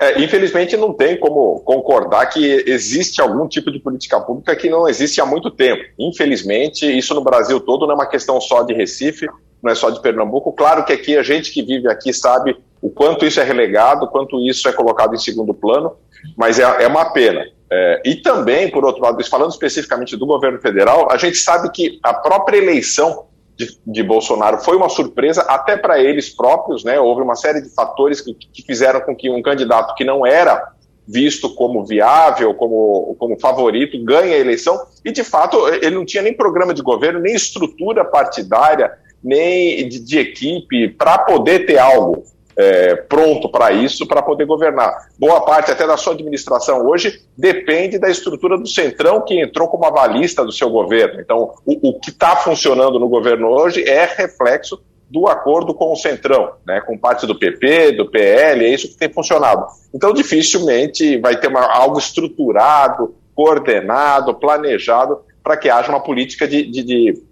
É, 0.00 0.18
infelizmente, 0.18 0.78
não 0.78 0.94
tem 0.94 1.18
como 1.18 1.60
concordar 1.60 2.24
que 2.26 2.64
existe 2.66 3.20
algum 3.20 3.46
tipo 3.46 3.70
de 3.70 3.78
política 3.78 4.18
pública 4.18 4.56
que 4.56 4.70
não 4.70 4.88
existe 4.88 5.20
há 5.20 5.26
muito 5.26 5.50
tempo. 5.50 5.82
Infelizmente, 5.98 6.86
isso 6.86 7.14
no 7.14 7.22
Brasil 7.22 7.60
todo 7.60 7.86
não 7.86 7.92
é 7.92 7.94
uma 7.96 8.06
questão 8.06 8.40
só 8.40 8.62
de 8.62 8.72
Recife, 8.72 9.28
não 9.62 9.70
é 9.70 9.74
só 9.74 9.90
de 9.90 10.00
Pernambuco. 10.00 10.54
Claro 10.54 10.86
que 10.86 10.92
aqui 10.94 11.18
a 11.18 11.22
gente 11.22 11.52
que 11.52 11.62
vive 11.62 11.86
aqui 11.86 12.14
sabe 12.14 12.56
o 12.80 12.88
quanto 12.88 13.26
isso 13.26 13.40
é 13.40 13.44
relegado, 13.44 14.06
o 14.06 14.08
quanto 14.08 14.40
isso 14.40 14.66
é 14.66 14.72
colocado 14.72 15.14
em 15.14 15.18
segundo 15.18 15.52
plano, 15.52 15.92
mas 16.34 16.58
é, 16.58 16.62
é 16.82 16.86
uma 16.86 17.12
pena. 17.12 17.44
É, 17.70 18.02
e 18.04 18.16
também, 18.16 18.70
por 18.70 18.86
outro 18.86 19.02
lado, 19.02 19.22
falando 19.28 19.50
especificamente 19.50 20.16
do 20.16 20.24
governo 20.24 20.58
federal, 20.60 21.12
a 21.12 21.18
gente 21.18 21.36
sabe 21.36 21.70
que 21.70 22.00
a 22.02 22.14
própria 22.14 22.56
eleição 22.56 23.26
de, 23.60 23.78
de 23.86 24.02
Bolsonaro 24.02 24.58
foi 24.58 24.74
uma 24.74 24.88
surpresa 24.88 25.42
até 25.42 25.76
para 25.76 26.00
eles 26.00 26.30
próprios, 26.30 26.82
né? 26.82 26.98
Houve 26.98 27.20
uma 27.20 27.36
série 27.36 27.60
de 27.60 27.68
fatores 27.68 28.22
que, 28.22 28.32
que 28.34 28.62
fizeram 28.62 29.00
com 29.00 29.14
que 29.14 29.28
um 29.28 29.42
candidato 29.42 29.94
que 29.94 30.04
não 30.04 30.24
era 30.24 30.72
visto 31.06 31.54
como 31.54 31.84
viável, 31.84 32.54
como, 32.54 33.14
como 33.18 33.38
favorito, 33.38 34.02
ganhe 34.02 34.32
a 34.32 34.38
eleição, 34.38 34.80
e 35.04 35.12
de 35.12 35.24
fato 35.24 35.58
ele 35.68 35.96
não 35.96 36.06
tinha 36.06 36.22
nem 36.22 36.32
programa 36.32 36.72
de 36.72 36.82
governo, 36.82 37.20
nem 37.20 37.34
estrutura 37.34 38.04
partidária, 38.04 38.92
nem 39.22 39.86
de, 39.88 39.98
de 39.98 40.18
equipe 40.18 40.88
para 40.88 41.18
poder 41.18 41.66
ter 41.66 41.78
algo 41.78 42.22
é, 42.60 42.94
pronto 42.94 43.48
para 43.48 43.72
isso, 43.72 44.06
para 44.06 44.20
poder 44.20 44.44
governar. 44.44 45.08
Boa 45.18 45.40
parte 45.40 45.70
até 45.70 45.86
da 45.86 45.96
sua 45.96 46.12
administração 46.12 46.86
hoje 46.86 47.22
depende 47.36 47.98
da 47.98 48.10
estrutura 48.10 48.58
do 48.58 48.68
Centrão, 48.68 49.22
que 49.22 49.40
entrou 49.40 49.66
como 49.66 49.86
avalista 49.86 50.44
do 50.44 50.52
seu 50.52 50.68
governo. 50.68 51.20
Então, 51.20 51.54
o, 51.64 51.88
o 51.88 51.98
que 51.98 52.10
está 52.10 52.36
funcionando 52.36 52.98
no 52.98 53.08
governo 53.08 53.48
hoje 53.48 53.82
é 53.82 54.04
reflexo 54.04 54.82
do 55.08 55.26
acordo 55.26 55.72
com 55.74 55.92
o 55.92 55.96
Centrão, 55.96 56.52
né, 56.66 56.80
com 56.82 56.96
parte 56.96 57.26
do 57.26 57.36
PP, 57.36 57.92
do 57.92 58.08
PL, 58.08 58.64
é 58.64 58.68
isso 58.68 58.88
que 58.88 58.96
tem 58.96 59.12
funcionado. 59.12 59.66
Então, 59.92 60.12
dificilmente 60.12 61.18
vai 61.18 61.40
ter 61.40 61.48
uma, 61.48 61.64
algo 61.64 61.98
estruturado, 61.98 63.14
coordenado, 63.34 64.34
planejado, 64.34 65.20
para 65.42 65.56
que 65.56 65.70
haja 65.70 65.88
uma 65.88 66.00
política 66.00 66.46
de, 66.46 66.62
de, 66.64 66.82
de, 66.84 67.22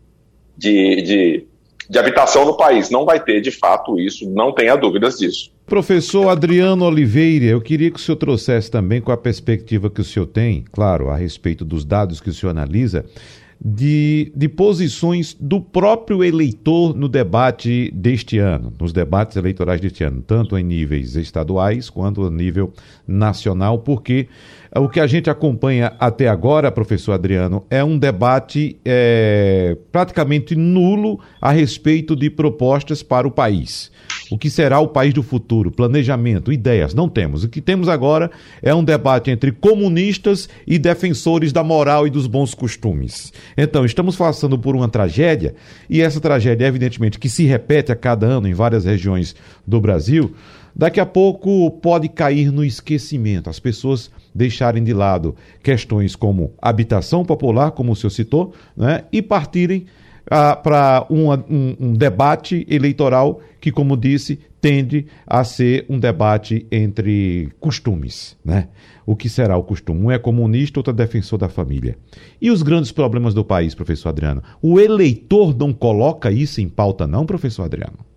de 0.57 1.47
de 1.89 1.99
habitação 1.99 2.45
no 2.45 2.57
país. 2.57 2.91
Não 2.91 3.05
vai 3.05 3.19
ter, 3.19 3.41
de 3.41 3.51
fato, 3.51 3.99
isso, 3.99 4.29
não 4.31 4.53
tenha 4.53 4.77
dúvidas 4.77 5.19
disso. 5.19 5.51
Professor 5.67 6.29
Adriano 6.29 6.85
Oliveira, 6.85 7.47
eu 7.47 7.61
queria 7.61 7.91
que 7.91 7.99
o 7.99 8.01
senhor 8.01 8.17
trouxesse 8.17 8.71
também 8.71 9.01
com 9.01 9.13
a 9.13 9.17
perspectiva 9.17 9.91
que 9.91 10.01
o 10.01 10.05
senhor 10.05 10.27
tem, 10.27 10.65
claro, 10.73 11.11
a 11.11 11.17
respeito 11.17 11.65
dos 11.65 11.85
dados 11.85 12.21
que 12.21 12.31
o 12.31 12.35
senhor 12.35 12.53
analisa, 12.53 13.05
de, 13.61 14.33
de 14.35 14.49
posições 14.49 15.37
do 15.39 15.61
próprio 15.61 16.23
eleitor 16.23 16.95
no 16.95 17.09
debate 17.09 17.91
deste 17.93 18.39
ano, 18.39 18.73
nos 18.81 18.93
debates 18.93 19.37
eleitorais 19.37 19.81
deste 19.81 20.05
ano, 20.05 20.23
tanto 20.23 20.57
em 20.57 20.63
níveis 20.63 21.17
estaduais 21.17 21.91
quanto 21.91 22.25
a 22.25 22.31
nível 22.31 22.73
nacional, 23.07 23.81
porque 23.81 24.29
o 24.75 24.89
que 24.89 25.01
a 25.01 25.07
gente 25.07 25.31
acompanha 25.31 25.93
até 25.99 26.29
agora, 26.29 26.71
professor 26.71 27.13
Adriano, 27.13 27.65
é 27.71 27.83
um 27.83 27.99
debate 27.99 28.77
é, 28.85 29.77
praticamente 29.91 30.55
nulo 30.55 31.19
a 31.41 31.51
respeito 31.51 32.15
de 32.15 32.29
propostas 32.29 33.03
para 33.03 33.27
o 33.27 33.31
país. 33.31 33.91
O 34.31 34.37
que 34.37 34.51
será 34.51 34.79
o 34.79 34.89
país 34.89 35.15
do 35.15 35.23
futuro? 35.23 35.71
Planejamento, 35.71 36.53
ideias, 36.53 36.93
não 36.93 37.09
temos. 37.09 37.45
O 37.45 37.49
que 37.49 37.63
temos 37.63 37.89
agora 37.89 38.31
é 38.63 38.75
um 38.75 38.85
debate 38.85 39.31
entre 39.31 39.53
comunistas 39.53 40.49
e 40.67 40.79
defensores 40.79 41.51
da 41.51 41.65
moral 41.65 42.07
e 42.07 42.11
dos 42.11 42.27
bons 42.27 42.55
costumes. 42.55 43.33
Então, 43.57 43.87
estamos 43.87 44.17
passando 44.17 44.59
por 44.59 44.77
uma 44.77 44.89
tragédia, 44.89 45.55
e 45.89 46.03
essa 46.03 46.21
tragédia, 46.21 46.67
evidentemente, 46.67 47.19
que 47.19 47.29
se 47.29 47.45
repete 47.45 47.91
a 47.91 47.97
cada 47.97 48.27
ano 48.27 48.47
em 48.47 48.53
várias 48.53 48.85
regiões 48.85 49.35
do 49.67 49.81
Brasil, 49.81 50.35
daqui 50.77 51.01
a 51.01 51.07
pouco 51.07 51.71
pode 51.71 52.09
cair 52.09 52.53
no 52.53 52.65
esquecimento. 52.65 53.49
As 53.49 53.59
pessoas 53.59 54.11
deixarem 54.35 54.83
de 54.83 54.93
lado 54.93 55.35
questões 55.63 56.15
como 56.15 56.53
habitação 56.61 57.25
popular, 57.25 57.71
como 57.73 57.93
o 57.93 57.97
senhor 57.97 58.11
citou, 58.11 58.55
né, 58.77 59.05
e 59.13 59.21
partirem 59.23 59.87
ah, 60.31 60.55
para 60.55 61.07
um, 61.09 61.33
um, 61.81 61.93
debate 61.95 62.67
eleitoral 62.69 63.41
que, 63.61 63.73
como 63.73 63.97
disse, 63.97 64.39
tende 64.61 65.07
a 65.27 65.43
ser 65.43 65.87
um 65.89 65.99
debate 65.99 66.67
entre 66.71 67.49
costumes. 67.59 68.37
Né? 68.45 68.69
O 69.07 69.17
que 69.17 69.29
será 69.29 69.57
o 69.57 69.63
costume? 69.63 70.03
Um 70.03 70.11
é 70.11 70.19
comunista, 70.19 70.79
outro 70.79 70.93
é 70.93 70.97
defensor 70.97 71.39
da 71.39 71.49
família. 71.49 71.97
E 72.41 72.51
os 72.51 72.63
grandes 72.63 72.93
problemas 72.93 73.33
do 73.33 73.45
país, 73.45 73.75
professor 73.75 74.11
Adriano? 74.11 74.43
O 74.61 74.79
eleitor 74.79 75.57
não 75.57 75.73
coloca 75.73 76.31
isso 76.31 76.61
em 76.61 76.69
pauta, 76.69 77.07
não, 77.07 77.25
professor 77.25 77.65
Adriano? 77.65 78.08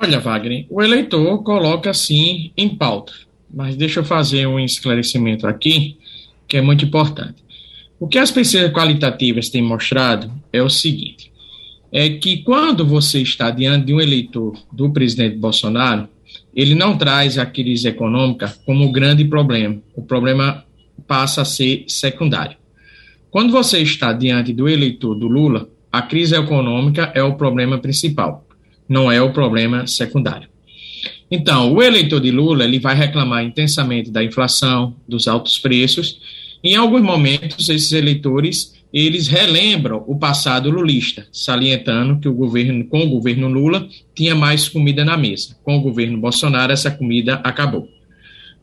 Olha, 0.00 0.20
Wagner, 0.20 0.64
o 0.70 0.80
eleitor 0.80 1.42
coloca 1.42 1.92
sim 1.92 2.52
em 2.56 2.68
pauta, 2.68 3.12
mas 3.52 3.74
deixa 3.74 3.98
eu 3.98 4.04
fazer 4.04 4.46
um 4.46 4.60
esclarecimento 4.60 5.44
aqui 5.44 5.96
que 6.46 6.56
é 6.56 6.60
muito 6.60 6.84
importante. 6.84 7.42
O 7.98 8.06
que 8.06 8.16
as 8.16 8.30
pesquisas 8.30 8.72
qualitativas 8.72 9.48
têm 9.48 9.60
mostrado 9.60 10.30
é 10.52 10.62
o 10.62 10.70
seguinte: 10.70 11.32
é 11.90 12.10
que 12.10 12.38
quando 12.44 12.86
você 12.86 13.20
está 13.20 13.50
diante 13.50 13.86
de 13.86 13.94
um 13.94 14.00
eleitor 14.00 14.56
do 14.72 14.88
presidente 14.90 15.36
Bolsonaro, 15.36 16.08
ele 16.54 16.76
não 16.76 16.96
traz 16.96 17.36
a 17.36 17.44
crise 17.44 17.88
econômica 17.88 18.56
como 18.64 18.92
grande 18.92 19.24
problema. 19.24 19.78
O 19.96 20.02
problema 20.02 20.64
passa 21.08 21.42
a 21.42 21.44
ser 21.44 21.84
secundário. 21.88 22.56
Quando 23.32 23.50
você 23.50 23.80
está 23.80 24.12
diante 24.12 24.52
do 24.52 24.68
eleitor 24.68 25.16
do 25.16 25.26
Lula, 25.26 25.68
a 25.90 26.02
crise 26.02 26.36
econômica 26.36 27.10
é 27.16 27.22
o 27.22 27.34
problema 27.34 27.78
principal 27.78 28.47
não 28.88 29.10
é 29.10 29.20
o 29.20 29.32
problema 29.32 29.86
secundário. 29.86 30.48
Então, 31.30 31.72
o 31.74 31.82
eleitor 31.82 32.20
de 32.20 32.30
Lula 32.30 32.64
ele 32.64 32.78
vai 32.78 32.94
reclamar 32.94 33.44
intensamente 33.44 34.10
da 34.10 34.24
inflação, 34.24 34.96
dos 35.06 35.28
altos 35.28 35.58
preços. 35.58 36.20
Em 36.64 36.74
alguns 36.74 37.02
momentos, 37.02 37.68
esses 37.68 37.92
eleitores 37.92 38.78
eles 38.92 39.28
relembram 39.28 40.02
o 40.06 40.18
passado 40.18 40.70
lulista, 40.70 41.26
salientando 41.30 42.18
que 42.18 42.28
o 42.28 42.32
governo, 42.32 42.84
com 42.86 43.00
o 43.00 43.08
governo 43.08 43.46
Lula, 43.46 43.86
tinha 44.14 44.34
mais 44.34 44.68
comida 44.68 45.04
na 45.04 45.16
mesa. 45.16 45.56
Com 45.62 45.76
o 45.76 45.82
governo 45.82 46.18
Bolsonaro, 46.18 46.72
essa 46.72 46.90
comida 46.90 47.34
acabou. 47.44 47.86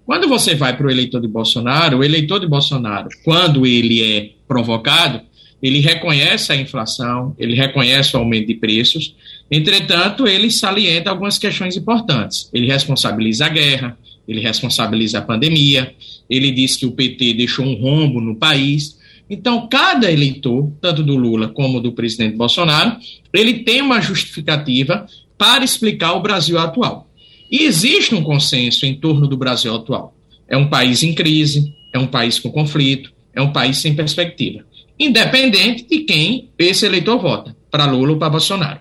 Quando 0.05 0.27
você 0.27 0.55
vai 0.55 0.75
para 0.75 0.87
o 0.87 0.91
eleitor 0.91 1.21
de 1.21 1.27
Bolsonaro, 1.27 1.99
o 1.99 2.03
eleitor 2.03 2.39
de 2.39 2.47
Bolsonaro, 2.47 3.09
quando 3.23 3.65
ele 3.65 4.03
é 4.03 4.31
provocado, 4.47 5.21
ele 5.61 5.79
reconhece 5.79 6.51
a 6.51 6.55
inflação, 6.55 7.35
ele 7.39 7.55
reconhece 7.55 8.15
o 8.15 8.19
aumento 8.19 8.47
de 8.47 8.55
preços, 8.55 9.15
entretanto, 9.49 10.27
ele 10.27 10.49
salienta 10.51 11.09
algumas 11.09 11.37
questões 11.37 11.75
importantes. 11.75 12.49
Ele 12.53 12.67
responsabiliza 12.67 13.45
a 13.45 13.49
guerra, 13.49 13.97
ele 14.27 14.41
responsabiliza 14.41 15.19
a 15.19 15.21
pandemia, 15.21 15.93
ele 16.29 16.51
diz 16.51 16.75
que 16.75 16.85
o 16.85 16.91
PT 16.91 17.33
deixou 17.33 17.65
um 17.65 17.75
rombo 17.75 18.19
no 18.19 18.35
país. 18.35 18.97
Então, 19.29 19.67
cada 19.67 20.11
eleitor, 20.11 20.71
tanto 20.81 21.03
do 21.03 21.15
Lula 21.15 21.47
como 21.49 21.79
do 21.79 21.91
presidente 21.91 22.35
Bolsonaro, 22.35 22.97
ele 23.33 23.63
tem 23.63 23.81
uma 23.81 24.01
justificativa 24.01 25.05
para 25.37 25.63
explicar 25.63 26.13
o 26.13 26.21
Brasil 26.21 26.57
atual. 26.57 27.09
E 27.51 27.63
existe 27.63 28.15
um 28.15 28.23
consenso 28.23 28.85
em 28.85 28.95
torno 28.95 29.27
do 29.27 29.37
Brasil 29.37 29.73
atual. 29.73 30.15
É 30.47 30.57
um 30.57 30.67
país 30.67 31.03
em 31.03 31.13
crise, 31.13 31.73
é 31.93 31.99
um 31.99 32.07
país 32.07 32.39
com 32.39 32.51
conflito, 32.51 33.11
é 33.33 33.41
um 33.41 33.51
país 33.51 33.77
sem 33.77 33.95
perspectiva 33.95 34.63
independente 34.99 35.85
de 35.87 35.99
quem 35.99 36.49
esse 36.57 36.85
eleitor 36.85 37.19
vota, 37.19 37.55
para 37.69 37.85
Lula 37.85 38.13
ou 38.13 38.17
para 38.17 38.29
Bolsonaro. 38.29 38.79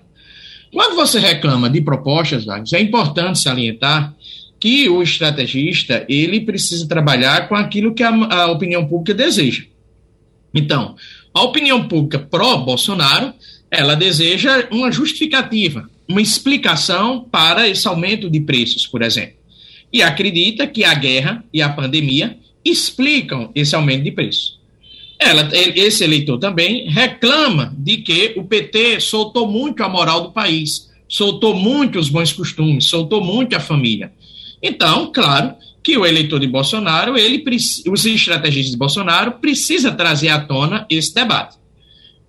Quando 0.75 0.93
você 0.93 1.19
reclama 1.19 1.69
de 1.69 1.79
propostas, 1.79 2.45
é 2.73 2.81
importante 2.81 3.39
salientar 3.39 4.13
que 4.59 4.89
o 4.89 5.01
estrategista 5.01 6.05
ele 6.09 6.41
precisa 6.41 6.85
trabalhar 6.85 7.47
com 7.47 7.55
aquilo 7.55 7.93
que 7.93 8.03
a, 8.03 8.09
a 8.09 8.51
opinião 8.51 8.85
pública 8.85 9.13
deseja. 9.13 9.63
Então, 10.53 10.97
a 11.33 11.43
opinião 11.43 11.87
pública 11.87 12.19
pró-Bolsonaro, 12.19 13.33
ela 13.71 13.95
deseja 13.95 14.67
uma 14.69 14.91
justificativa, 14.91 15.89
uma 16.09 16.21
explicação 16.21 17.21
para 17.23 17.69
esse 17.69 17.87
aumento 17.87 18.29
de 18.29 18.41
preços, 18.41 18.85
por 18.85 19.01
exemplo. 19.01 19.37
E 19.93 20.03
acredita 20.03 20.67
que 20.67 20.83
a 20.83 20.93
guerra 20.93 21.41
e 21.53 21.61
a 21.61 21.69
pandemia 21.69 22.37
explicam 22.65 23.49
esse 23.55 23.73
aumento 23.77 24.03
de 24.03 24.11
preços. 24.11 24.59
Ela, 25.17 25.49
esse 25.53 26.03
eleitor 26.03 26.37
também 26.37 26.89
reclama 26.89 27.73
de 27.77 27.97
que 27.97 28.33
o 28.35 28.43
PT 28.43 28.99
soltou 28.99 29.47
muito 29.47 29.83
a 29.83 29.89
moral 29.89 30.21
do 30.21 30.31
país, 30.31 30.89
soltou 31.07 31.55
muito 31.55 31.97
os 31.97 32.09
bons 32.09 32.33
costumes, 32.33 32.85
soltou 32.85 33.23
muito 33.23 33.55
a 33.55 33.59
família. 33.59 34.11
Então, 34.61 35.11
claro 35.13 35.55
que 35.81 35.97
o 35.97 36.05
eleitor 36.05 36.39
de 36.39 36.47
Bolsonaro, 36.47 37.17
ele 37.17 37.43
os 37.87 38.05
estrategistas 38.05 38.71
de 38.71 38.77
Bolsonaro 38.77 39.33
precisa 39.33 39.91
trazer 39.91 40.29
à 40.29 40.39
tona 40.39 40.85
esse 40.89 41.13
debate. 41.13 41.57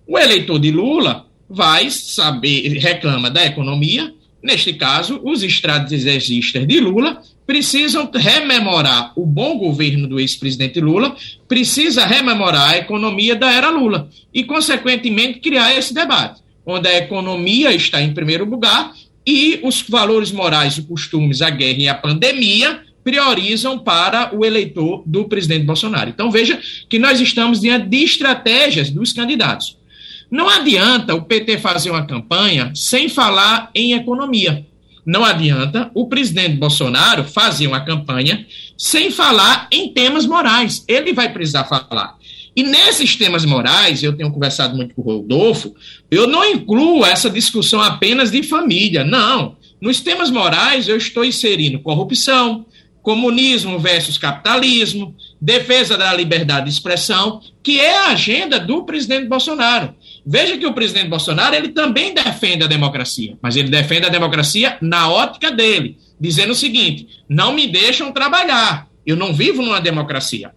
O 0.05 0.17
eleitor 0.17 0.59
de 0.59 0.71
Lula 0.71 1.25
vai 1.49 1.89
saber, 1.89 2.77
reclama 2.77 3.29
da 3.29 3.45
economia, 3.45 4.13
neste 4.41 4.73
caso, 4.73 5.19
os 5.23 5.43
estrategistas 5.43 6.67
de 6.67 6.79
Lula 6.79 7.21
precisam 7.45 8.09
rememorar 8.13 9.13
o 9.15 9.25
bom 9.25 9.57
governo 9.57 10.07
do 10.07 10.19
ex-presidente 10.19 10.81
Lula, 10.81 11.15
precisa 11.47 12.05
rememorar 12.05 12.71
a 12.71 12.77
economia 12.77 13.35
da 13.35 13.51
era 13.51 13.69
Lula 13.69 14.09
e, 14.33 14.43
consequentemente, 14.43 15.39
criar 15.39 15.73
esse 15.75 15.93
debate, 15.93 16.41
onde 16.65 16.87
a 16.87 16.97
economia 16.97 17.73
está 17.73 18.01
em 18.01 18.13
primeiro 18.13 18.43
lugar 18.43 18.93
e 19.25 19.59
os 19.63 19.81
valores 19.81 20.31
morais, 20.31 20.77
os 20.77 20.85
costumes, 20.85 21.41
a 21.41 21.49
guerra 21.49 21.79
e 21.79 21.87
a 21.87 21.95
pandemia 21.95 22.81
priorizam 23.03 23.79
para 23.79 24.35
o 24.35 24.43
eleitor 24.43 25.01
do 25.05 25.23
presidente 25.25 25.63
Bolsonaro. 25.63 26.09
Então, 26.09 26.29
veja 26.29 26.59
que 26.89 26.99
nós 26.99 27.21
estamos 27.21 27.61
diante 27.61 27.87
de 27.87 28.03
estratégias 28.03 28.89
dos 28.89 29.13
candidatos. 29.13 29.76
Não 30.29 30.49
adianta 30.49 31.15
o 31.15 31.21
PT 31.21 31.57
fazer 31.57 31.89
uma 31.89 32.05
campanha 32.05 32.71
sem 32.75 33.07
falar 33.07 33.71
em 33.73 33.93
economia. 33.93 34.65
Não 35.05 35.23
adianta 35.23 35.89
o 35.93 36.07
presidente 36.07 36.57
Bolsonaro 36.57 37.23
fazer 37.23 37.65
uma 37.65 37.79
campanha 37.79 38.45
sem 38.77 39.09
falar 39.09 39.67
em 39.71 39.93
temas 39.93 40.25
morais. 40.25 40.83
Ele 40.85 41.13
vai 41.13 41.31
precisar 41.31 41.63
falar. 41.63 42.17
E 42.53 42.63
nesses 42.63 43.15
temas 43.15 43.45
morais, 43.45 44.03
eu 44.03 44.17
tenho 44.17 44.31
conversado 44.31 44.75
muito 44.75 44.95
com 44.95 45.01
o 45.01 45.05
Rodolfo, 45.05 45.75
eu 46.09 46.25
não 46.25 46.43
incluo 46.43 47.05
essa 47.05 47.29
discussão 47.29 47.79
apenas 47.79 48.31
de 48.31 48.41
família, 48.41 49.03
não. 49.03 49.55
Nos 49.79 50.01
temas 50.01 50.31
morais, 50.31 50.89
eu 50.89 50.97
estou 50.97 51.23
inserindo 51.23 51.79
corrupção, 51.79 52.65
comunismo 53.03 53.79
versus 53.79 54.17
capitalismo, 54.17 55.15
defesa 55.39 55.95
da 55.95 56.11
liberdade 56.13 56.65
de 56.65 56.71
expressão, 56.71 57.41
que 57.61 57.79
é 57.79 57.95
a 57.95 58.07
agenda 58.07 58.59
do 58.59 58.83
presidente 58.83 59.27
Bolsonaro. 59.27 59.95
Veja 60.29 60.57
que 60.57 60.65
o 60.65 60.73
presidente 60.73 61.07
Bolsonaro 61.07 61.55
ele 61.55 61.69
também 61.69 62.13
defende 62.13 62.61
a 62.61 62.67
democracia, 62.67 63.37
mas 63.41 63.55
ele 63.55 63.69
defende 63.69 64.07
a 64.07 64.09
democracia 64.09 64.77
na 64.81 65.09
ótica 65.09 65.49
dele, 65.49 65.97
dizendo 66.19 66.51
o 66.51 66.55
seguinte: 66.55 67.07
não 67.29 67.53
me 67.53 67.65
deixam 67.65 68.11
trabalhar, 68.11 68.89
eu 69.05 69.15
não 69.15 69.33
vivo 69.33 69.61
numa 69.61 69.79
democracia. 69.79 70.51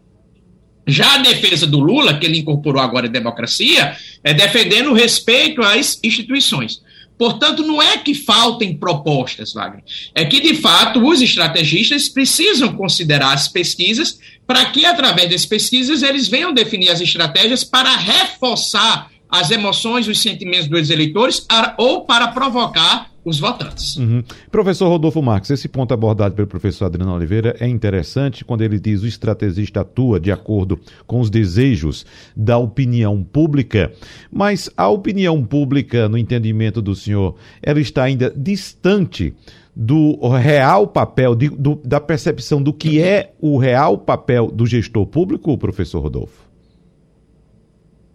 Já 0.88 1.14
a 1.14 1.18
defesa 1.18 1.68
do 1.68 1.78
Lula, 1.78 2.18
que 2.18 2.26
ele 2.26 2.38
incorporou 2.38 2.82
agora 2.82 3.06
em 3.06 3.12
democracia, 3.12 3.96
é 4.24 4.34
defendendo 4.34 4.90
o 4.90 4.94
respeito 4.94 5.62
às 5.62 6.00
instituições. 6.02 6.82
Portanto, 7.16 7.62
não 7.62 7.80
é 7.80 7.98
que 7.98 8.14
faltem 8.14 8.76
propostas, 8.76 9.52
Wagner. 9.52 9.84
É 10.14 10.24
que, 10.24 10.40
de 10.40 10.54
fato, 10.54 11.06
os 11.06 11.22
estrategistas 11.22 12.08
precisam 12.08 12.72
considerar 12.72 13.34
as 13.34 13.46
pesquisas 13.46 14.18
para 14.46 14.64
que, 14.64 14.84
através 14.84 15.30
das 15.30 15.46
pesquisas, 15.46 16.02
eles 16.02 16.26
venham 16.26 16.52
definir 16.52 16.88
as 16.88 17.00
estratégias 17.00 17.62
para 17.62 17.94
reforçar 17.94 19.09
as 19.30 19.50
emoções, 19.50 20.08
os 20.08 20.20
sentimentos 20.20 20.68
dos 20.68 20.90
eleitores 20.90 21.46
ou 21.78 22.04
para 22.04 22.28
provocar 22.28 23.10
os 23.24 23.38
votantes. 23.38 23.96
Uhum. 23.96 24.22
Professor 24.50 24.88
Rodolfo 24.88 25.20
Marques, 25.20 25.50
esse 25.50 25.68
ponto 25.68 25.92
abordado 25.92 26.34
pelo 26.34 26.48
professor 26.48 26.86
Adriano 26.86 27.14
Oliveira 27.14 27.54
é 27.60 27.68
interessante 27.68 28.44
quando 28.44 28.62
ele 28.62 28.80
diz 28.80 29.02
o 29.02 29.06
estrategista 29.06 29.82
atua 29.82 30.18
de 30.18 30.32
acordo 30.32 30.80
com 31.06 31.20
os 31.20 31.28
desejos 31.28 32.06
da 32.34 32.56
opinião 32.56 33.22
pública, 33.22 33.92
mas 34.32 34.70
a 34.76 34.88
opinião 34.88 35.44
pública, 35.44 36.08
no 36.08 36.16
entendimento 36.16 36.80
do 36.80 36.94
senhor, 36.94 37.36
ela 37.62 37.80
está 37.80 38.04
ainda 38.04 38.32
distante 38.34 39.34
do 39.76 40.16
real 40.28 40.86
papel, 40.86 41.34
de, 41.34 41.48
do, 41.48 41.80
da 41.84 42.00
percepção 42.00 42.62
do 42.62 42.72
que 42.72 43.00
é 43.00 43.32
o 43.40 43.56
real 43.56 43.98
papel 43.98 44.50
do 44.50 44.66
gestor 44.66 45.06
público, 45.06 45.56
professor 45.56 46.00
Rodolfo? 46.00 46.49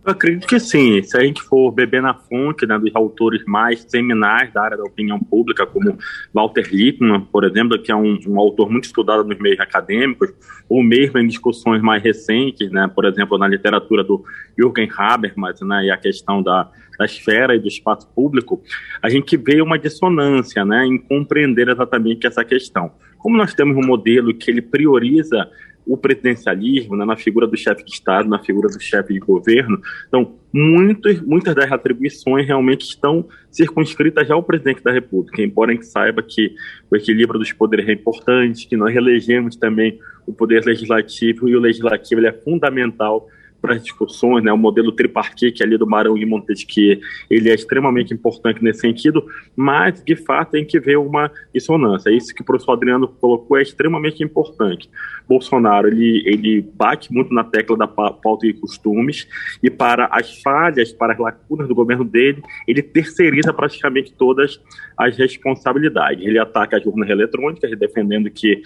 Eu 0.06 0.12
acredito 0.12 0.46
que 0.46 0.60
sim. 0.60 1.02
Se 1.02 1.18
a 1.18 1.22
gente 1.22 1.42
for 1.42 1.72
beber 1.72 2.00
na 2.00 2.14
fonte 2.14 2.68
né, 2.68 2.78
dos 2.78 2.96
autores 2.96 3.44
mais 3.48 3.84
seminais 3.90 4.54
da 4.54 4.62
área 4.62 4.78
da 4.78 4.84
opinião 4.84 5.20
pública, 5.20 5.66
como 5.66 5.98
Walter 6.32 6.70
Lippmann, 6.72 7.22
por 7.22 7.44
exemplo, 7.44 7.82
que 7.82 7.92
é 7.92 7.96
um, 7.96 8.20
um 8.28 8.40
autor 8.40 8.70
muito 8.70 8.84
estudado 8.84 9.24
nos 9.24 9.40
meios 9.40 9.60
acadêmicos, 9.60 10.32
ou 10.70 10.84
mesmo 10.84 11.18
em 11.18 11.26
discussões 11.26 11.82
mais 11.82 12.04
recentes, 12.04 12.70
né, 12.70 12.88
por 12.94 13.06
exemplo, 13.06 13.36
na 13.40 13.48
literatura 13.48 14.04
do 14.04 14.24
Jürgen 14.56 14.88
Habermas, 14.96 15.60
né, 15.62 15.86
e 15.86 15.92
a 15.92 15.98
questão 15.98 16.44
da, 16.44 16.70
da 17.00 17.06
esfera 17.06 17.56
e 17.56 17.60
do 17.60 17.68
espaço 17.68 18.08
público, 18.14 18.62
a 19.02 19.10
gente 19.10 19.36
vê 19.36 19.60
uma 19.60 19.80
dissonância 19.80 20.64
né, 20.64 20.86
em 20.86 21.00
compreender 21.00 21.68
exatamente 21.68 22.28
essa 22.28 22.46
questão. 22.46 22.92
Como 23.18 23.36
nós 23.36 23.56
temos 23.56 23.76
um 23.76 23.88
modelo 23.88 24.36
que 24.36 24.52
ele 24.52 24.62
prioriza 24.62 25.50
o 25.86 25.96
presidencialismo, 25.96 26.96
né, 26.96 27.06
na 27.06 27.16
figura 27.16 27.46
do 27.46 27.56
chefe 27.56 27.84
de 27.84 27.92
Estado, 27.92 28.28
na 28.28 28.40
figura 28.40 28.68
do 28.68 28.80
chefe 28.82 29.14
de 29.14 29.20
governo. 29.20 29.80
Então, 30.08 30.36
muitas, 30.52 31.22
muitas 31.22 31.54
das 31.54 31.72
atribuições 31.72 32.48
realmente 32.48 32.82
estão 32.82 33.28
circunscritas 33.52 34.32
ao 34.32 34.42
presidente 34.42 34.84
da 34.84 34.92
República, 34.92 35.42
embora 35.42 35.72
a 35.72 35.76
gente 35.76 35.86
saiba 35.86 36.24
que 36.24 36.56
o 36.90 36.96
equilíbrio 36.96 37.40
dos 37.40 37.52
poderes 37.52 37.88
é 37.88 37.94
importante, 37.94 38.68
que 38.68 38.76
nós 38.76 38.96
elegemos 38.96 39.56
também 39.56 40.00
o 40.26 40.34
poder 40.34 40.66
legislativo 40.66 41.48
e 41.48 41.56
o 41.56 41.60
legislativo 41.60 42.26
é 42.26 42.32
fundamental 42.32 43.28
para 43.66 43.76
as 43.76 43.84
discussões, 43.84 44.44
né, 44.44 44.54
o 44.54 44.58
modelo 44.58 44.92
tripartite 44.92 45.64
ali 45.64 45.76
do 45.76 45.88
Barão 45.88 46.14
de 46.14 46.26
Montesquieu, 46.26 47.00
ele 47.30 47.50
é 47.50 47.56
extremamente 47.56 48.14
importante 48.14 48.64
nesse 48.64 48.82
sentido, 48.82 49.26
mas 49.56 50.04
de 50.04 50.16
fato 50.16 50.52
tem 50.52 50.64
que 50.64 50.80
ver 50.80 50.98
uma 50.98 51.32
dissonância. 51.54 52.12
Isso 52.12 52.34
que 52.34 52.44
o 52.44 52.46
professor 52.46 52.74
Adriano 52.74 53.08
colocou 53.08 53.58
é 53.58 53.64
extremamente 53.64 54.24
importante. 54.24 54.88
Bolsonaro 55.28 55.88
ele, 55.88 56.22
ele 56.28 56.62
bate 56.62 57.12
muito 57.12 57.34
na 57.34 57.44
tecla 57.44 57.76
da 57.76 57.88
pauta 57.88 58.46
de 58.46 58.54
costumes 58.54 59.28
e 59.64 59.70
para 59.72 60.08
as 60.12 60.42
falhas, 60.44 60.94
para 60.94 61.14
as 61.14 61.20
lacunas 61.20 61.68
do 61.68 61.74
governo 61.74 62.04
dele, 62.04 62.44
ele 62.68 62.84
terceiriza 62.84 63.52
praticamente 63.52 64.14
todas 64.14 64.62
as 64.96 65.18
responsabilidades. 65.18 66.24
Ele 66.24 66.38
ataca 66.38 66.78
as 66.78 66.86
urnas 66.86 67.10
eletrônicas, 67.10 67.72
defendendo 67.78 68.30
que 68.30 68.62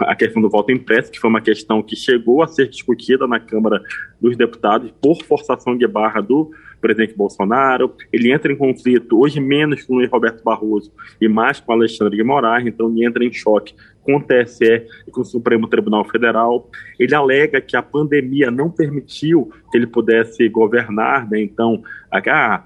a 0.00 0.14
questão 0.14 0.42
do 0.42 0.50
voto 0.50 0.70
impresso, 0.72 1.10
que 1.10 1.18
foi 1.18 1.30
uma 1.30 1.40
questão 1.40 1.82
que 1.82 1.96
chegou 1.96 2.42
a 2.42 2.46
ser 2.46 2.68
discutida 2.68 3.26
na 3.26 3.40
Câmara 3.40 3.82
dos 4.22 4.36
Deputados 4.36 4.92
por 5.02 5.22
forçação 5.24 5.76
de 5.76 5.86
barra 5.86 6.20
do 6.20 6.50
presidente 6.80 7.14
Bolsonaro, 7.14 7.94
ele 8.12 8.32
entra 8.32 8.52
em 8.52 8.56
conflito, 8.56 9.20
hoje 9.20 9.40
menos 9.40 9.84
com 9.84 9.96
o 9.96 10.06
Roberto 10.06 10.42
Barroso 10.42 10.92
e 11.20 11.28
mais 11.28 11.60
com 11.60 11.72
Alexandre 11.72 12.16
de 12.16 12.24
Moraes, 12.24 12.66
então 12.66 12.90
ele 12.90 13.04
entra 13.04 13.24
em 13.24 13.32
choque 13.32 13.74
com 14.02 14.16
o 14.16 14.22
TSE 14.22 14.86
e 15.06 15.10
com 15.10 15.20
o 15.20 15.24
Supremo 15.24 15.68
Tribunal 15.68 16.04
Federal. 16.04 16.68
Ele 16.98 17.14
alega 17.14 17.60
que 17.60 17.76
a 17.76 17.82
pandemia 17.82 18.50
não 18.50 18.68
permitiu 18.68 19.52
que 19.70 19.78
ele 19.78 19.86
pudesse 19.86 20.48
governar, 20.48 21.28
né? 21.30 21.40
então, 21.40 21.82
ah, 22.10 22.64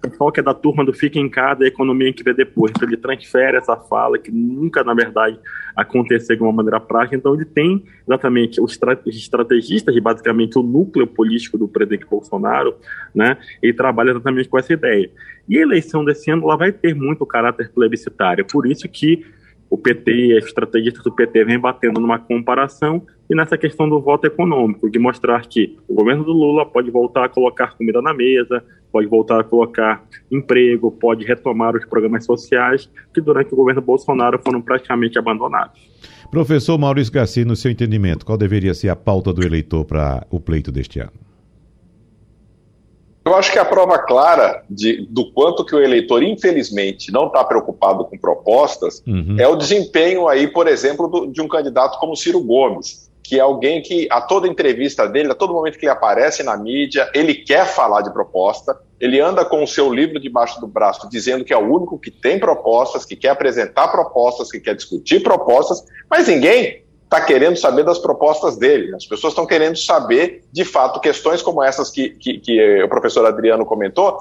pessoal 0.00 0.32
que 0.32 0.40
é 0.40 0.42
da 0.42 0.54
turma 0.54 0.84
do 0.84 0.92
fica 0.92 1.18
em 1.18 1.28
casa, 1.28 1.64
a 1.64 1.66
economia 1.66 2.12
que 2.12 2.24
vê 2.24 2.32
depois. 2.32 2.72
Então 2.74 2.88
ele 2.88 2.96
transfere 2.96 3.56
essa 3.56 3.76
fala 3.76 4.18
que 4.18 4.30
nunca, 4.30 4.82
na 4.82 4.94
verdade, 4.94 5.38
aconteceu 5.76 6.36
de 6.36 6.42
uma 6.42 6.52
maneira 6.52 6.80
prática. 6.80 7.16
Então 7.16 7.34
ele 7.34 7.44
tem 7.44 7.84
exatamente 8.06 8.60
os 8.60 8.78
estrategistas 9.06 9.98
basicamente 10.00 10.58
o 10.58 10.62
núcleo 10.62 11.06
político 11.06 11.58
do 11.58 11.68
presidente 11.68 12.06
Bolsonaro, 12.06 12.74
né? 13.14 13.36
Ele 13.62 13.72
trabalha 13.72 14.10
exatamente 14.10 14.48
com 14.48 14.58
essa 14.58 14.72
ideia. 14.72 15.10
E 15.48 15.58
a 15.58 15.62
eleição 15.62 16.04
desse 16.04 16.30
ano 16.30 16.44
ela 16.44 16.56
vai 16.56 16.72
ter 16.72 16.94
muito 16.94 17.26
caráter 17.26 17.70
plebiscitário. 17.70 18.46
Por 18.46 18.66
isso 18.66 18.88
que 18.88 19.24
o 19.68 19.78
PT, 19.78 20.36
as 20.36 20.46
estrategistas 20.46 21.04
do 21.04 21.12
PT 21.12 21.44
vem 21.44 21.58
batendo 21.58 22.00
numa 22.00 22.18
comparação 22.18 23.06
e 23.28 23.34
nessa 23.34 23.56
questão 23.56 23.88
do 23.88 24.00
voto 24.00 24.26
econômico, 24.26 24.90
de 24.90 24.98
mostrar 24.98 25.46
que 25.46 25.78
o 25.86 25.94
governo 25.94 26.24
do 26.24 26.32
Lula 26.32 26.66
pode 26.66 26.90
voltar 26.90 27.26
a 27.26 27.28
colocar 27.28 27.76
comida 27.76 28.02
na 28.02 28.12
mesa, 28.12 28.64
pode 28.90 29.06
voltar 29.06 29.40
a 29.40 29.44
colocar 29.44 30.04
emprego, 30.30 30.90
pode 30.90 31.24
retomar 31.24 31.76
os 31.76 31.84
programas 31.84 32.24
sociais 32.24 32.88
que 33.12 33.20
durante 33.20 33.52
o 33.52 33.56
governo 33.56 33.80
Bolsonaro 33.80 34.40
foram 34.42 34.60
praticamente 34.60 35.18
abandonados. 35.18 35.80
Professor 36.30 36.78
Maurício 36.78 37.12
Garcia, 37.12 37.44
no 37.44 37.56
seu 37.56 37.70
entendimento, 37.70 38.24
qual 38.24 38.38
deveria 38.38 38.72
ser 38.72 38.88
a 38.88 38.96
pauta 38.96 39.32
do 39.32 39.44
eleitor 39.44 39.84
para 39.84 40.26
o 40.30 40.38
pleito 40.38 40.70
deste 40.70 41.00
ano? 41.00 41.12
Eu 43.24 43.34
acho 43.34 43.52
que 43.52 43.58
a 43.58 43.64
prova 43.64 43.98
clara 43.98 44.62
de, 44.68 45.06
do 45.10 45.30
quanto 45.32 45.64
que 45.64 45.74
o 45.74 45.80
eleitor, 45.80 46.22
infelizmente, 46.22 47.12
não 47.12 47.26
está 47.26 47.44
preocupado 47.44 48.04
com 48.06 48.16
propostas 48.16 49.02
uhum. 49.06 49.36
é 49.38 49.46
o 49.46 49.56
desempenho 49.56 50.26
aí, 50.26 50.48
por 50.48 50.66
exemplo, 50.66 51.06
do, 51.06 51.26
de 51.26 51.40
um 51.42 51.46
candidato 51.46 51.98
como 51.98 52.16
Ciro 52.16 52.40
Gomes, 52.40 53.09
que 53.30 53.38
é 53.38 53.42
alguém 53.42 53.80
que, 53.80 54.08
a 54.10 54.20
toda 54.20 54.48
entrevista 54.48 55.08
dele, 55.08 55.30
a 55.30 55.36
todo 55.36 55.52
momento 55.52 55.78
que 55.78 55.86
ele 55.86 55.92
aparece 55.92 56.42
na 56.42 56.56
mídia, 56.56 57.08
ele 57.14 57.32
quer 57.32 57.64
falar 57.64 58.02
de 58.02 58.12
proposta, 58.12 58.76
ele 58.98 59.20
anda 59.20 59.44
com 59.44 59.62
o 59.62 59.68
seu 59.68 59.94
livro 59.94 60.18
debaixo 60.18 60.60
do 60.60 60.66
braço, 60.66 61.08
dizendo 61.08 61.44
que 61.44 61.52
é 61.52 61.56
o 61.56 61.60
único 61.60 61.96
que 61.96 62.10
tem 62.10 62.40
propostas, 62.40 63.04
que 63.04 63.14
quer 63.14 63.28
apresentar 63.28 63.86
propostas, 63.86 64.50
que 64.50 64.58
quer 64.58 64.74
discutir 64.74 65.22
propostas, 65.22 65.84
mas 66.10 66.26
ninguém 66.26 66.82
está 67.10 67.20
querendo 67.20 67.56
saber 67.56 67.82
das 67.82 67.98
propostas 67.98 68.56
dele. 68.56 68.94
As 68.94 69.04
pessoas 69.04 69.32
estão 69.32 69.44
querendo 69.44 69.76
saber, 69.76 70.44
de 70.52 70.64
fato, 70.64 71.00
questões 71.00 71.42
como 71.42 71.60
essas 71.60 71.90
que, 71.90 72.10
que, 72.10 72.38
que 72.38 72.82
o 72.84 72.88
professor 72.88 73.26
Adriano 73.26 73.66
comentou, 73.66 74.20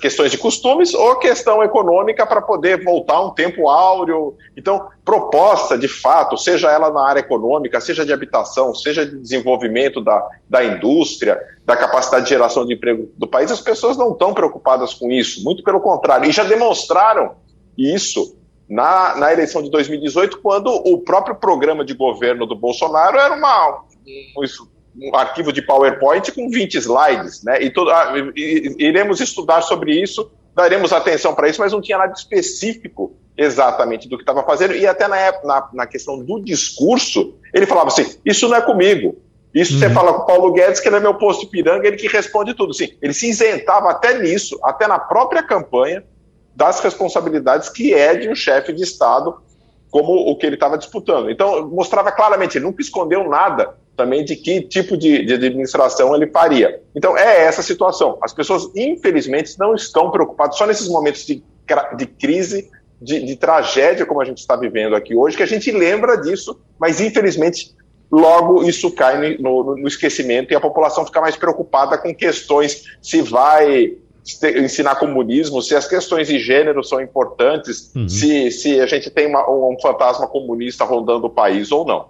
questões 0.00 0.30
de 0.30 0.38
costumes 0.38 0.94
ou 0.94 1.16
questão 1.16 1.62
econômica 1.62 2.24
para 2.24 2.40
poder 2.40 2.82
voltar 2.82 3.20
um 3.20 3.34
tempo 3.34 3.68
áureo. 3.68 4.38
Então, 4.56 4.88
proposta, 5.04 5.76
de 5.76 5.86
fato, 5.86 6.38
seja 6.38 6.70
ela 6.70 6.90
na 6.90 7.06
área 7.06 7.20
econômica, 7.20 7.78
seja 7.78 8.06
de 8.06 8.12
habitação, 8.12 8.74
seja 8.74 9.04
de 9.04 9.18
desenvolvimento 9.18 10.00
da, 10.00 10.26
da 10.48 10.64
indústria, 10.64 11.38
da 11.66 11.76
capacidade 11.76 12.24
de 12.24 12.30
geração 12.30 12.64
de 12.64 12.72
emprego 12.72 13.10
do 13.18 13.26
país, 13.26 13.52
as 13.52 13.60
pessoas 13.60 13.98
não 13.98 14.12
estão 14.12 14.32
preocupadas 14.32 14.94
com 14.94 15.10
isso, 15.10 15.44
muito 15.44 15.62
pelo 15.62 15.80
contrário, 15.80 16.26
e 16.26 16.32
já 16.32 16.44
demonstraram 16.44 17.32
isso 17.76 18.39
na, 18.70 19.16
na 19.16 19.32
eleição 19.32 19.60
de 19.60 19.68
2018, 19.68 20.38
quando 20.40 20.68
o 20.68 20.98
próprio 20.98 21.34
programa 21.34 21.84
de 21.84 21.92
governo 21.92 22.46
do 22.46 22.54
Bolsonaro 22.54 23.18
era 23.18 23.34
uma, 23.34 23.82
um, 24.06 25.08
um 25.08 25.16
arquivo 25.16 25.52
de 25.52 25.60
PowerPoint 25.60 26.30
com 26.30 26.48
20 26.48 26.76
slides, 26.76 27.42
né? 27.42 27.60
E, 27.60 27.70
todo, 27.70 27.90
ah, 27.90 28.12
e, 28.36 28.76
iremos 28.78 29.20
estudar 29.20 29.62
sobre 29.62 30.00
isso, 30.00 30.30
daremos 30.54 30.92
atenção 30.92 31.34
para 31.34 31.48
isso, 31.48 31.60
mas 31.60 31.72
não 31.72 31.80
tinha 31.80 31.98
nada 31.98 32.12
específico 32.12 33.16
exatamente 33.36 34.08
do 34.08 34.16
que 34.16 34.22
estava 34.22 34.44
fazendo. 34.44 34.76
E 34.76 34.86
até 34.86 35.08
na, 35.08 35.16
na, 35.42 35.68
na, 35.72 35.86
questão 35.86 36.22
do 36.22 36.40
discurso, 36.40 37.34
ele 37.52 37.66
falava 37.66 37.88
assim: 37.88 38.18
Isso 38.24 38.48
não 38.48 38.56
é 38.56 38.60
comigo. 38.60 39.18
Isso 39.52 39.74
uhum. 39.74 39.80
você 39.80 39.90
fala 39.90 40.14
com 40.14 40.22
o 40.22 40.26
Paulo 40.26 40.52
Guedes, 40.52 40.78
que 40.78 40.88
ele 40.88 40.96
é 40.96 41.00
meu 41.00 41.14
posto 41.14 41.40
de 41.40 41.50
piranga, 41.50 41.88
ele 41.88 41.96
que 41.96 42.06
responde 42.06 42.54
tudo. 42.54 42.72
Sim, 42.72 42.90
ele 43.02 43.12
se 43.12 43.28
isentava 43.28 43.90
até 43.90 44.16
nisso, 44.16 44.56
até 44.62 44.86
na 44.86 44.96
própria 44.98 45.42
campanha, 45.42 46.04
das 46.54 46.80
responsabilidades 46.80 47.68
que 47.68 47.94
é 47.94 48.14
de 48.14 48.28
um 48.28 48.34
chefe 48.34 48.72
de 48.72 48.82
Estado, 48.82 49.40
como 49.90 50.12
o 50.12 50.36
que 50.36 50.46
ele 50.46 50.54
estava 50.54 50.78
disputando. 50.78 51.30
Então, 51.30 51.68
mostrava 51.68 52.12
claramente, 52.12 52.58
ele 52.58 52.64
nunca 52.64 52.80
escondeu 52.80 53.28
nada 53.28 53.74
também 53.96 54.24
de 54.24 54.36
que 54.36 54.62
tipo 54.62 54.96
de, 54.96 55.24
de, 55.26 55.34
administração 55.34 56.14
ele 56.14 56.28
faria. 56.28 56.80
Então, 56.94 57.18
é 57.18 57.44
essa 57.44 57.62
situação. 57.62 58.18
As 58.22 58.32
pessoas, 58.32 58.70
infelizmente, 58.74 59.58
não 59.58 59.74
estão 59.74 60.10
preocupadas 60.10 60.56
só 60.56 60.66
nesses 60.66 60.88
momentos 60.88 61.26
de, 61.26 61.42
de 61.96 62.06
crise, 62.06 62.70
de, 63.00 63.24
de 63.24 63.36
tragédia, 63.36 64.06
como 64.06 64.20
a 64.20 64.24
gente 64.24 64.38
está 64.38 64.56
vivendo 64.56 64.94
aqui 64.94 65.14
hoje, 65.14 65.36
que 65.36 65.42
a 65.42 65.46
gente 65.46 65.70
lembra 65.70 66.16
disso, 66.16 66.58
mas 66.78 67.00
infelizmente 67.00 67.74
logo 68.10 68.62
isso 68.64 68.90
cai 68.90 69.36
no, 69.38 69.64
no, 69.64 69.76
no, 69.76 69.86
esquecimento 69.86 70.52
e 70.52 70.56
a 70.56 70.60
população 70.60 71.06
fica 71.06 71.20
mais 71.20 71.36
preocupada 71.36 71.96
com 71.96 72.12
questões 72.14 72.84
se 73.00 73.22
vai 73.22 73.96
ensinar 74.56 74.96
comunismo, 74.96 75.62
se 75.62 75.74
as 75.74 75.86
questões 75.86 76.28
de 76.28 76.38
gênero 76.38 76.82
são 76.82 77.00
importantes, 77.00 77.90
uhum. 77.94 78.08
se, 78.08 78.50
se 78.50 78.80
a 78.80 78.86
gente 78.86 79.10
tem 79.10 79.26
uma, 79.26 79.48
um 79.50 79.76
fantasma 79.80 80.26
comunista 80.26 80.84
rondando 80.84 81.26
o 81.26 81.30
país 81.30 81.70
ou 81.72 81.86
não. 81.86 82.06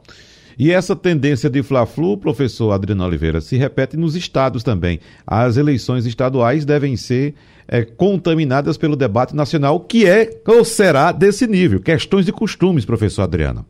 E 0.59 0.73
essa 0.73 0.95
tendência 0.95 1.49
de 1.49 1.63
Fla-Flu, 1.63 2.19
professor 2.19 2.73
Adriano 2.73 3.05
Oliveira, 3.05 3.41
se 3.41 3.57
repete 3.57 3.97
nos 3.97 4.15
estados 4.15 4.63
também. 4.63 5.01
As 5.27 5.57
eleições 5.57 6.05
estaduais 6.05 6.67
devem 6.67 6.97
ser 6.97 7.35
é, 7.67 7.83
contaminadas 7.83 8.77
pelo 8.77 8.95
debate 8.95 9.35
nacional, 9.35 9.81
que 9.81 10.07
é 10.07 10.29
ou 10.47 10.65
será 10.65 11.13
desse 11.13 11.47
nível. 11.47 11.81
Questões 11.81 12.27
de 12.27 12.33
costumes, 12.33 12.85
professor 12.85 13.23
Adriano. 13.23 13.65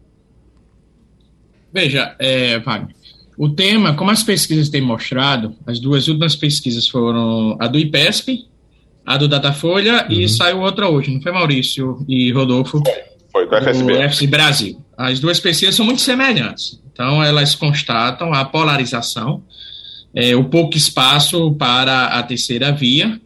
Veja, 1.72 2.16
é, 2.18 2.58
Wagner, 2.58 2.96
o 3.40 3.48
tema, 3.48 3.94
como 3.94 4.10
as 4.10 4.22
pesquisas 4.22 4.68
têm 4.68 4.82
mostrado, 4.82 5.56
as 5.66 5.80
duas 5.80 6.08
últimas 6.08 6.36
pesquisas 6.36 6.86
foram 6.86 7.56
a 7.58 7.66
do 7.66 7.78
IPESP 7.78 8.44
A 9.06 9.16
do 9.16 9.26
Datafolha 9.26 10.04
uhum. 10.04 10.12
e 10.12 10.28
saiu 10.28 10.60
outra 10.60 10.90
hoje, 10.90 11.10
não 11.10 11.22
foi 11.22 11.32
Maurício 11.32 12.04
e 12.06 12.30
Rodolfo? 12.32 12.82
Foi, 13.32 13.48
do 13.48 13.56
FSB. 13.56 13.94
Do 13.94 13.98
FSB 13.98 14.26
Brasil. 14.26 14.84
As 14.94 15.20
duas 15.20 15.40
pesquisas 15.40 15.74
são 15.74 15.86
muito 15.86 16.02
semelhantes. 16.02 16.82
Então, 16.92 17.24
elas 17.24 17.54
constatam 17.54 18.34
a 18.34 18.44
polarização, 18.44 19.42
é, 20.14 20.36
o 20.36 20.44
pouco 20.44 20.76
espaço 20.76 21.54
para 21.54 22.08
a 22.08 22.22
terceira 22.22 22.70
via 22.70 23.18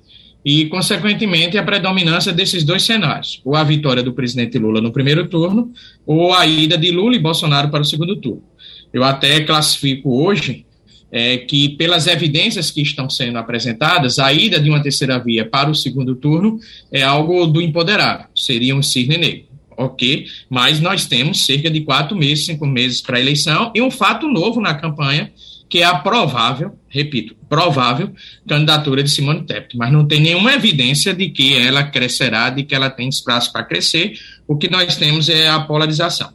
e, 0.45 0.67
consequentemente, 0.67 1.59
a 1.59 1.65
predominância 1.65 2.33
desses 2.33 2.63
dois 2.63 2.85
cenários, 2.85 3.41
ou 3.45 3.57
a 3.57 3.65
vitória 3.65 4.01
do 4.03 4.13
presidente 4.13 4.61
Lula 4.61 4.81
no 4.81 4.93
primeiro 4.93 5.27
turno, 5.27 5.73
ou 6.07 6.33
a 6.33 6.47
ida 6.47 6.79
de 6.79 6.93
Lula 6.93 7.17
e 7.17 7.19
Bolsonaro 7.19 7.69
para 7.69 7.83
o 7.83 7.85
segundo 7.85 8.15
turno. 8.15 8.54
Eu 8.95 9.03
até 9.03 9.41
classifico 9.41 10.23
hoje 10.25 10.65
é, 11.11 11.39
que, 11.39 11.71
pelas 11.71 12.07
evidências 12.07 12.71
que 12.71 12.81
estão 12.81 13.11
sendo 13.11 13.37
apresentadas, 13.39 14.21
a 14.21 14.33
ida 14.33 14.61
de 14.61 14.71
uma 14.71 14.81
terceira 14.81 15.19
via 15.19 15.45
para 15.45 15.69
o 15.69 15.75
segundo 15.75 16.15
turno 16.15 16.61
é 16.93 17.03
algo 17.03 17.45
do 17.47 17.61
empoderado, 17.61 18.27
seria 18.37 18.75
um 18.75 18.83
cisne 18.83 19.19
negro. 19.19 19.47
Ok, 19.77 20.27
mas 20.49 20.79
nós 20.81 21.05
temos 21.07 21.45
cerca 21.45 21.69
de 21.69 21.81
quatro 21.81 22.17
meses, 22.17 22.47
cinco 22.47 22.65
meses 22.65 23.01
para 23.01 23.19
a 23.19 23.21
eleição 23.21 23.73
e 23.75 23.83
um 23.83 23.91
fato 23.91 24.29
novo 24.29 24.61
na 24.61 24.73
campanha, 24.75 25.33
que 25.69 25.81
é 25.81 25.85
a 25.85 25.97
provável, 25.97 26.79
repito, 26.89 27.35
provável 27.49 28.13
candidatura 28.47 29.03
de 29.03 29.11
Simone 29.11 29.43
Tebet, 29.43 29.77
mas 29.77 29.91
não 29.91 30.07
tem 30.07 30.21
nenhuma 30.21 30.53
evidência 30.53 31.13
de 31.13 31.29
que 31.31 31.57
ela 31.57 31.83
crescerá, 31.83 32.51
de 32.51 32.63
que 32.63 32.73
ela 32.73 32.89
tem 32.89 33.09
espaço 33.09 33.53
para 33.53 33.65
crescer. 33.65 34.13
O 34.47 34.57
que 34.57 34.71
nós 34.71 34.97
temos 34.97 35.29
é 35.29 35.49
a 35.49 35.59
polarização. 35.59 36.31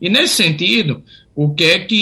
E 0.00 0.10
nesse 0.10 0.34
sentido, 0.34 1.04
o 1.34 1.54
que 1.54 1.64
é 1.64 1.78
que 1.78 1.94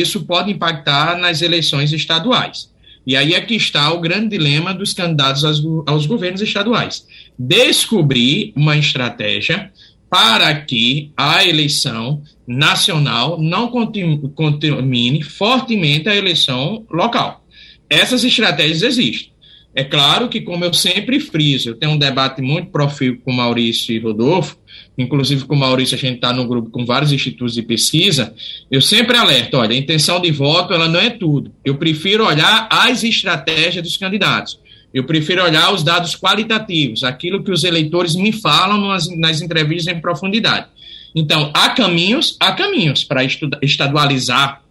isso 0.00 0.24
pode 0.24 0.50
impactar 0.50 1.16
nas 1.18 1.42
eleições 1.42 1.92
estaduais? 1.92 2.70
E 3.06 3.16
aí 3.16 3.34
é 3.34 3.40
que 3.40 3.54
está 3.54 3.92
o 3.92 4.00
grande 4.00 4.30
dilema 4.30 4.74
dos 4.74 4.92
candidatos 4.92 5.44
aos, 5.44 5.62
aos 5.86 6.06
governos 6.06 6.42
estaduais. 6.42 7.06
Descobrir 7.38 8.52
uma 8.56 8.76
estratégia 8.76 9.70
para 10.10 10.54
que 10.60 11.12
a 11.16 11.44
eleição 11.44 12.22
nacional 12.46 13.40
não 13.40 13.68
contamine 13.68 15.22
fortemente 15.22 16.08
a 16.08 16.16
eleição 16.16 16.84
local. 16.90 17.44
Essas 17.88 18.24
estratégias 18.24 18.82
existem. 18.82 19.30
É 19.74 19.84
claro 19.84 20.28
que, 20.28 20.40
como 20.40 20.64
eu 20.64 20.72
sempre 20.72 21.20
friso, 21.20 21.70
eu 21.70 21.74
tenho 21.74 21.92
um 21.92 21.98
debate 21.98 22.40
muito 22.40 22.70
profícuo 22.70 23.20
com 23.24 23.32
Maurício 23.32 23.94
e 23.94 23.98
Rodolfo, 23.98 24.56
inclusive 24.98 25.44
com 25.44 25.54
o 25.54 25.58
Maurício, 25.58 25.94
a 25.94 25.98
gente 25.98 26.16
está 26.16 26.32
no 26.32 26.46
grupo 26.46 26.70
com 26.70 26.84
vários 26.84 27.12
institutos 27.12 27.54
de 27.54 27.62
pesquisa, 27.62 28.34
eu 28.70 28.80
sempre 28.80 29.16
alerto, 29.16 29.56
olha, 29.56 29.74
a 29.74 29.78
intenção 29.78 30.20
de 30.20 30.30
voto, 30.30 30.72
ela 30.72 30.88
não 30.88 31.00
é 31.00 31.10
tudo. 31.10 31.52
Eu 31.64 31.76
prefiro 31.76 32.26
olhar 32.26 32.68
as 32.70 33.04
estratégias 33.04 33.82
dos 33.82 33.96
candidatos. 33.96 34.58
Eu 34.94 35.04
prefiro 35.04 35.44
olhar 35.44 35.74
os 35.74 35.82
dados 35.82 36.16
qualitativos, 36.16 37.04
aquilo 37.04 37.42
que 37.42 37.50
os 37.50 37.64
eleitores 37.64 38.14
me 38.14 38.32
falam 38.32 38.88
nas, 38.88 39.06
nas 39.16 39.42
entrevistas 39.42 39.94
em 39.94 40.00
profundidade. 40.00 40.68
Então, 41.14 41.50
há 41.52 41.70
caminhos, 41.70 42.36
há 42.40 42.52
caminhos 42.52 43.04
para 43.04 43.22
estadualizar, 43.62 44.62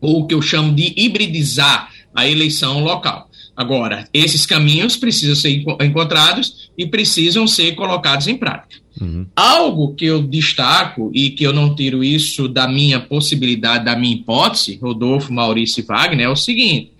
ou 0.00 0.20
o 0.20 0.26
que 0.26 0.34
eu 0.34 0.42
chamo 0.42 0.74
de 0.74 0.92
hibridizar 0.96 1.90
a 2.14 2.28
eleição 2.28 2.82
local. 2.84 3.28
Agora, 3.56 4.06
esses 4.12 4.44
caminhos 4.44 4.96
precisam 4.96 5.34
ser 5.34 5.64
encontrados 5.80 6.70
e 6.76 6.86
precisam 6.86 7.46
ser 7.46 7.74
colocados 7.74 8.28
em 8.28 8.36
prática. 8.36 8.85
Uhum. 9.00 9.26
Algo 9.36 9.94
que 9.94 10.06
eu 10.06 10.22
destaco 10.22 11.10
e 11.14 11.30
que 11.30 11.44
eu 11.44 11.52
não 11.52 11.74
tiro 11.74 12.02
isso 12.02 12.48
da 12.48 12.66
minha 12.66 12.98
possibilidade, 12.98 13.84
da 13.84 13.94
minha 13.94 14.14
hipótese, 14.14 14.78
Rodolfo, 14.80 15.32
Maurício 15.32 15.80
e 15.80 15.86
Wagner, 15.86 16.26
é 16.26 16.28
o 16.28 16.36
seguinte: 16.36 16.92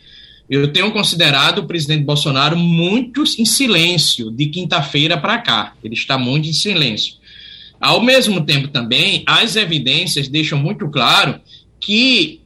eu 0.49 0.73
tenho 0.73 0.93
considerado 0.93 1.59
o 1.59 1.67
presidente 1.67 2.05
Bolsonaro 2.05 2.57
muito 2.57 3.25
em 3.39 3.45
silêncio 3.45 4.31
de 4.31 4.47
quinta-feira 4.47 5.17
para 5.17 5.39
cá. 5.39 5.75
Ele 5.83 5.95
está 5.95 6.17
muito 6.17 6.49
em 6.49 6.53
silêncio. 6.53 7.15
Ao 7.81 8.01
mesmo 8.01 8.45
tempo, 8.45 8.69
também, 8.69 9.23
as 9.27 9.57
evidências 9.57 10.29
deixam 10.29 10.59
muito 10.59 10.89
claro 10.89 11.41
que 11.81 12.41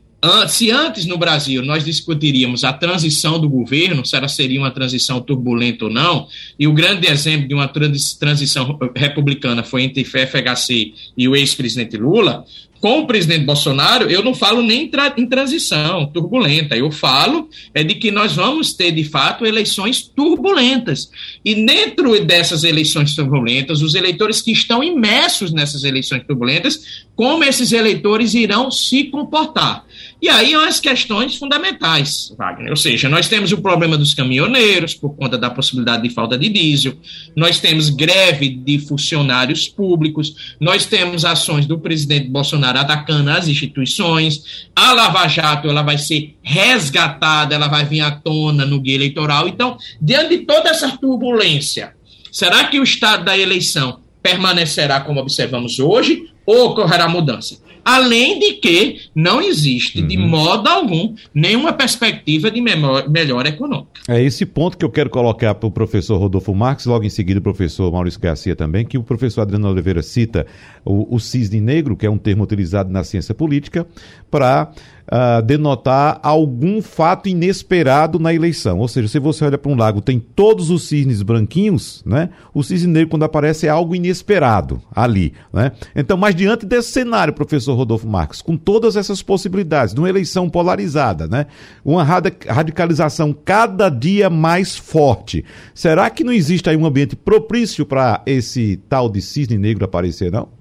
se 0.49 0.71
antes 0.71 1.07
no 1.07 1.17
Brasil 1.17 1.63
nós 1.63 1.85
discutiríamos 1.85 2.65
a 2.65 2.73
transição 2.73 3.39
do 3.39 3.49
governo, 3.49 4.05
se 4.05 4.17
ela 4.17 4.29
seria 4.29 4.61
uma 4.61 4.71
transição 4.71 5.21
turbulenta 5.21 5.87
ou 5.87 5.91
não, 5.91 6.27
e 6.59 6.67
o 6.67 6.73
grande 6.73 7.11
exemplo 7.11 7.49
de 7.49 7.55
uma 7.55 7.69
transição 7.69 8.79
republicana 8.95 9.63
foi 9.63 9.83
entre 9.83 10.05
FHC 10.05 10.93
e 11.17 11.29
o 11.29 11.35
ex-presidente 11.35 11.97
Lula, 11.97 12.45
com 12.81 13.01
o 13.01 13.07
presidente 13.07 13.45
Bolsonaro, 13.45 14.11
eu 14.11 14.25
não 14.25 14.35
falo 14.35 14.63
nem 14.63 14.89
tra 14.89 15.13
em 15.17 15.27
transição 15.27 16.07
turbulenta, 16.07 16.75
eu 16.75 16.91
falo 16.91 17.49
é 17.75 17.85
de 17.85 17.95
que 17.95 18.11
nós 18.11 18.35
vamos 18.35 18.73
ter, 18.73 18.91
de 18.91 19.05
fato, 19.05 19.45
eleições 19.45 20.01
turbulentas. 20.03 21.11
E 21.45 21.55
dentro 21.67 22.19
dessas 22.25 22.65
eleições 22.65 23.15
turbulentas, 23.15 23.83
os 23.83 23.95
eleitores 23.95 24.41
que 24.41 24.51
estão 24.51 24.83
imersos 24.83 25.53
nessas 25.53 25.85
eleições 25.85 26.25
turbulentas, 26.27 27.05
como 27.15 27.45
esses 27.45 27.71
eleitores 27.71 28.33
irão 28.33 28.71
se 28.71 29.05
comportar. 29.05 29.85
E 30.23 30.29
aí 30.29 30.55
as 30.55 30.79
questões 30.79 31.37
fundamentais, 31.37 32.33
Wagner. 32.37 32.71
Ou 32.71 32.77
seja, 32.77 33.09
nós 33.09 33.27
temos 33.27 33.53
o 33.53 33.59
problema 33.63 33.97
dos 33.97 34.13
caminhoneiros, 34.13 34.93
por 34.93 35.17
conta 35.17 35.39
da 35.39 35.49
possibilidade 35.49 36.03
de 36.03 36.11
falta 36.11 36.37
de 36.37 36.49
diesel, 36.49 36.95
nós 37.35 37.59
temos 37.59 37.89
greve 37.89 38.51
de 38.51 38.79
funcionários 38.79 39.67
públicos, 39.67 40.55
nós 40.61 40.85
temos 40.85 41.25
ações 41.25 41.65
do 41.67 41.79
presidente 41.79 42.29
Bolsonaro 42.29 42.79
atacando 42.79 43.31
as 43.31 43.49
instituições, 43.49 44.69
a 44.77 44.93
Lava 44.93 45.27
Jato 45.27 45.69
ela 45.69 45.83
vai 45.83 45.97
ser 45.97 46.37
resgatada, 46.43 47.55
ela 47.55 47.69
vai 47.69 47.87
vir 47.87 48.03
à 48.03 48.11
tona 48.11 48.67
no 48.67 48.81
guia 48.81 48.97
eleitoral. 48.97 49.49
Então, 49.49 49.79
diante 50.01 50.37
de 50.37 50.45
toda 50.45 50.69
essa 50.69 50.97
turbulência, 50.99 51.95
será 52.31 52.65
que 52.65 52.79
o 52.79 52.85
estado 52.85 53.25
da 53.25 53.39
eleição 53.39 54.01
permanecerá 54.23 55.01
como 55.01 55.21
observamos 55.21 55.79
hoje 55.79 56.31
ou 56.45 56.67
ocorrerá 56.67 57.09
mudança? 57.09 57.70
Além 57.85 58.39
de 58.39 58.55
que 58.55 59.01
não 59.15 59.41
existe, 59.41 60.01
uhum. 60.01 60.07
de 60.07 60.17
modo 60.17 60.69
algum, 60.69 61.15
nenhuma 61.35 61.73
perspectiva 61.73 62.51
de 62.51 62.61
melhora 62.61 63.49
econômica. 63.49 63.91
É 64.09 64.23
esse 64.23 64.45
ponto 64.47 64.77
que 64.77 64.85
eu 64.85 64.91
quero 64.91 65.11
colocar 65.11 65.55
para 65.55 65.67
o 65.67 65.71
professor 65.71 66.19
Rodolfo 66.19 66.55
Marques, 66.55 66.87
logo 66.87 67.05
em 67.05 67.11
seguida 67.11 67.41
o 67.41 67.43
professor 67.43 67.91
Maurício 67.93 68.21
Garcia 68.21 68.57
também, 68.57 68.85
que 68.85 68.99
o 68.99 69.03
professor 69.03 69.43
Adriano 69.43 69.69
Oliveira 69.71 70.03
cita 70.03 70.47
o, 70.85 71.15
o 71.15 71.19
cisne 71.19 71.61
negro, 71.61 71.97
que 71.97 72.07
é 72.07 72.11
um 72.11 72.19
termo 72.19 72.45
utilizado 72.45 72.91
na 72.91 73.05
ciência 73.05 73.35
política, 73.35 73.87
para 74.31 74.73
uh, 75.11 75.43
denotar 75.43 76.21
algum 76.23 76.81
fato 76.81 77.29
inesperado 77.29 78.19
na 78.19 78.33
eleição. 78.33 78.79
Ou 78.79 78.89
seja, 78.89 79.09
se 79.09 79.19
você 79.19 79.45
olha 79.45 79.59
para 79.59 79.71
um 79.71 79.77
lago, 79.77 80.01
tem 80.01 80.19
todos 80.19 80.71
os 80.71 80.85
cisnes 80.85 81.23
branquinhos, 81.23 82.03
né? 82.07 82.31
O 82.55 82.63
cisne 82.63 82.93
negro, 82.93 83.11
quando 83.11 83.25
aparece, 83.25 83.67
é 83.67 83.71
algo 83.71 83.95
inesperado 83.95 84.81
ali, 84.95 85.33
né? 85.53 85.73
Então, 85.95 86.17
mas 86.17 86.35
diante 86.35 86.65
desse 86.65 86.91
cenário, 86.93 87.35
professor 87.35 87.75
Rodolfo 87.75 88.07
Marques, 88.07 88.41
com 88.41 88.57
todas 88.57 88.97
essas 88.97 89.23
possibilidades, 89.23 89.95
de 89.95 90.01
uma 90.01 90.09
eleição 90.09 90.49
polarizada, 90.49 91.27
né? 91.27 91.47
Uma 91.85 92.05
radicalização 92.05 93.33
cada 93.33 93.89
dia 93.89 94.31
mais 94.31 94.77
forte, 94.77 95.45
será 95.75 96.09
que 96.11 96.23
não 96.23 96.33
existe 96.33 96.71
aí 96.71 96.77
um 96.77 96.87
ambiente 96.87 97.17
propício 97.17 97.85
para 97.85 98.23
esse 98.27 98.77
tal 98.89 99.09
de 99.09 99.21
cisne 99.21 99.59
negro 99.59 99.85
aparecer, 99.85 100.31
não? 100.31 100.60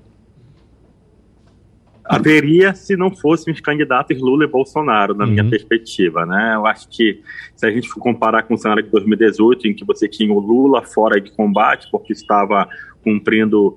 Haveria 2.10 2.74
se 2.74 2.98
não 2.98 3.15
fossem 3.15 3.54
os 3.54 3.62
candidatos 3.62 4.19
Lula 4.19 4.43
e 4.43 4.48
Bolsonaro, 4.48 5.13
na 5.13 5.26
uhum. 5.26 5.32
minha 5.32 5.48
perspectiva, 5.48 6.26
né? 6.26 6.54
Eu 6.56 6.65
acho 6.65 6.89
que 6.89 7.22
se 7.56 7.65
a 7.67 7.72
gente 7.72 7.88
for 7.88 8.00
comparar 8.00 8.43
com 8.43 8.56
o 8.56 8.58
cenário 8.58 8.84
de 8.84 8.89
2018, 8.89 9.67
em 9.67 9.76
que 9.76 9.86
você 9.86 10.08
tinha 10.08 10.34
o 10.34 10.39
Lula 10.39 10.82
fora 10.82 11.22
de 11.22 11.32
combate, 11.32 11.88
porque 11.91 12.12
estava 12.12 12.67
cumprindo 13.04 13.76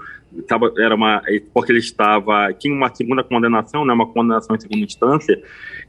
Tava, 0.49 0.73
era 0.79 0.95
uma 0.95 1.23
porque 1.53 1.71
ele 1.71 1.79
estava 1.79 2.55
tinha 2.55 2.75
uma 2.75 2.88
segunda 2.95 3.23
condenação, 3.23 3.85
né, 3.85 3.92
uma 3.92 4.07
condenação 4.07 4.57
em 4.57 4.61
segunda 4.61 4.83
instância 4.83 5.38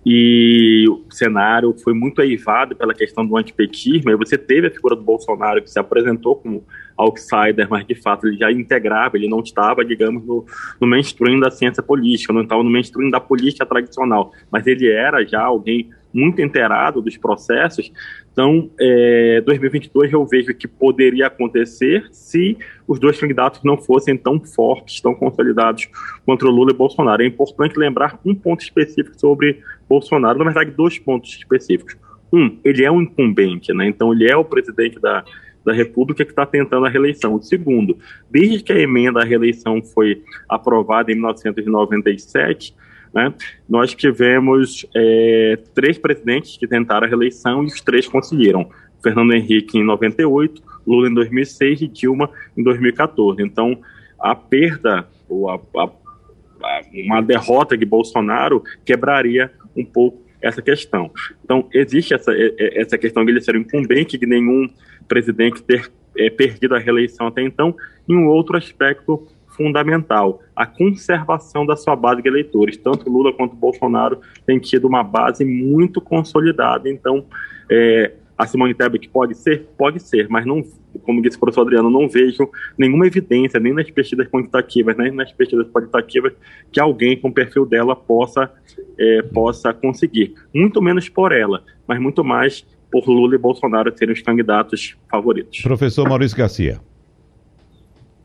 e 0.06 0.86
o 0.90 1.06
cenário 1.10 1.74
foi 1.82 1.94
muito 1.94 2.22
eivado 2.22 2.76
pela 2.76 2.94
questão 2.94 3.26
do 3.26 3.38
antipetismo. 3.38 4.12
E 4.12 4.16
você 4.18 4.38
teve 4.38 4.68
a 4.68 4.72
figura 4.72 4.96
do 4.96 5.02
Bolsonaro 5.02 5.62
que 5.62 5.72
se 5.72 5.80
apresentou 5.80 6.36
como 6.36 6.64
outsider, 6.98 7.68
mas 7.70 7.86
de 7.86 7.96
fato 7.96 8.28
ele 8.28 8.38
já 8.38 8.52
integrava, 8.52 9.18
ele 9.18 9.30
não 9.30 9.40
estava, 9.40 9.84
digamos, 9.84 10.26
no, 10.26 10.46
no 10.80 10.88
mainstream 10.88 11.40
da 11.40 11.50
ciência 11.50 11.82
política, 11.82 12.34
não 12.34 12.44
estava 12.44 12.62
no 12.64 12.70
mainstream 12.70 13.10
da 13.10 13.20
política 13.20 13.66
tradicional, 13.66 14.32
mas 14.52 14.68
ele 14.68 14.92
era 14.92 15.26
já 15.26 15.42
alguém 15.42 15.90
muito 16.14 16.42
inteirado 16.42 17.02
dos 17.02 17.18
processos. 17.18 17.92
Então, 18.32 18.70
é, 18.80 19.42
2022 19.42 20.14
eu 20.14 20.26
vejo 20.26 20.54
que 20.54 20.68
poderia 20.68 21.28
acontecer 21.28 22.08
se 22.12 22.58
os 22.88 23.00
dois 23.00 23.20
candidatos 23.20 23.62
não 23.64 23.78
fossem 23.78 24.16
tão 24.16 24.40
fortes, 24.40 25.02
tão 25.02 25.16
consolidados 25.16 25.90
contra 26.26 26.48
o 26.48 26.52
Lula 26.52 26.72
e 26.72 26.76
Bolsonaro. 26.76 27.24
É 27.24 27.26
importante 27.26 27.78
lembrar 27.78 28.20
um 28.26 28.36
ponto 28.36 28.62
específico 28.62 29.20
sobre 29.20 29.62
Bolsonaro, 29.90 30.40
na 30.40 30.46
verdade, 30.46 30.72
dois 30.72 31.00
pontos 31.00 31.32
específicos. 31.32 31.98
Um, 32.32 32.58
ele 32.64 32.84
é 32.84 32.92
um 32.92 33.02
incumbente, 33.02 33.74
né? 33.74 33.88
então 33.88 34.12
ele 34.12 34.30
é 34.30 34.36
o 34.36 34.44
presidente 34.44 35.00
da, 35.00 35.24
da 35.64 35.72
República 35.72 36.26
que 36.26 36.32
está 36.32 36.46
tentando 36.46 36.86
a 36.86 36.90
reeleição. 36.90 37.36
O 37.36 37.42
segundo, 37.42 37.98
desde 38.30 38.64
que 38.64 38.74
a 38.74 38.80
emenda 38.80 39.22
à 39.22 39.24
reeleição 39.24 39.82
foi 39.84 40.24
aprovada 40.50 41.12
em 41.12 41.16
1997, 41.16 42.76
né, 43.14 43.34
nós 43.70 43.94
tivemos 43.94 44.86
é, 44.96 45.60
três 45.74 45.98
presidentes 45.98 46.58
que 46.58 46.68
tentaram 46.68 47.06
a 47.06 47.10
reeleição 47.10 47.64
e 47.64 47.68
os 47.68 47.82
três 47.82 48.08
conseguiram. 48.08 48.70
Fernando 49.04 49.34
Henrique 49.34 49.78
em 49.78 49.84
98, 49.84 50.62
Lula 50.88 51.10
em 51.10 51.14
2006 51.14 51.82
e 51.82 51.88
Dilma 51.88 52.30
em 52.58 52.64
2014. 52.64 53.42
Então, 53.42 53.78
a 54.20 54.34
perda 54.34 55.08
ou 55.28 55.50
a, 55.50 55.56
a, 55.56 55.84
a, 55.84 56.82
uma 56.94 57.22
derrota 57.22 57.78
de 57.78 57.86
Bolsonaro 57.86 58.64
quebraria 58.86 59.52
um 59.76 59.84
pouco 59.84 60.24
essa 60.42 60.62
questão. 60.62 61.12
Então, 61.44 61.68
existe 61.74 62.14
essa, 62.14 62.32
essa 62.60 62.98
questão 62.98 63.24
de 63.24 63.32
ele 63.32 63.42
ser 63.42 63.56
incumbente, 63.56 64.18
de 64.18 64.26
nenhum 64.26 64.70
presidente 65.08 65.62
ter 65.64 65.90
é, 66.18 66.30
perdido 66.30 66.76
a 66.76 66.80
reeleição 66.80 67.28
até 67.28 67.42
então, 67.42 67.76
e 68.08 68.14
um 68.14 68.28
outro 68.28 68.58
aspecto 68.58 69.28
fundamental, 69.56 70.42
a 70.56 70.66
conservação 70.66 71.66
da 71.66 71.76
sua 71.76 71.96
base 71.96 72.22
de 72.22 72.28
eleitores. 72.28 72.78
Tanto 72.78 73.10
Lula 73.10 73.34
quanto 73.34 73.56
Bolsonaro 73.56 74.20
têm 74.46 74.60
tido 74.60 74.88
uma 74.88 75.04
base 75.04 75.46
muito 75.46 76.02
consolidada, 76.02 76.90
então 76.90 77.26
é, 77.70 78.14
a 78.38 78.46
Simone 78.48 78.74
Tebet 78.74 79.08
pode 79.10 79.36
ser? 79.36 79.68
Pode 79.78 80.00
ser, 80.02 80.28
mas 80.30 80.46
não, 80.46 80.64
como 81.04 81.22
disse 81.22 81.38
o 81.38 81.40
professor 81.40 81.62
Adriano, 81.62 81.90
não 81.90 82.10
vejo 82.10 82.50
nenhuma 82.78 83.06
evidência, 83.08 83.60
nem 83.60 83.74
nas 83.74 83.90
pesquisas 83.90 84.28
quantitativas, 84.28 84.98
nem 84.98 85.12
nas 85.12 85.32
pesquisas 85.32 85.68
qualitativas, 85.70 86.34
que 86.72 86.80
alguém 86.80 87.18
com 87.20 87.30
o 87.30 87.34
perfil 87.34 87.66
dela 87.66 87.96
possa, 87.96 88.52
é, 89.00 89.22
possa 89.22 89.74
conseguir. 89.74 90.34
Muito 90.54 90.82
menos 90.82 91.08
por 91.10 91.32
ela, 91.32 91.64
mas 91.88 92.00
muito 92.00 92.24
mais 92.24 92.66
por 92.92 93.08
Lula 93.08 93.36
e 93.36 93.38
Bolsonaro 93.38 93.96
serem 93.98 94.14
os 94.14 94.22
candidatos 94.22 94.96
favoritos. 95.10 95.62
Professor 95.62 96.08
Maurício 96.08 96.38
Garcia. 96.38 96.80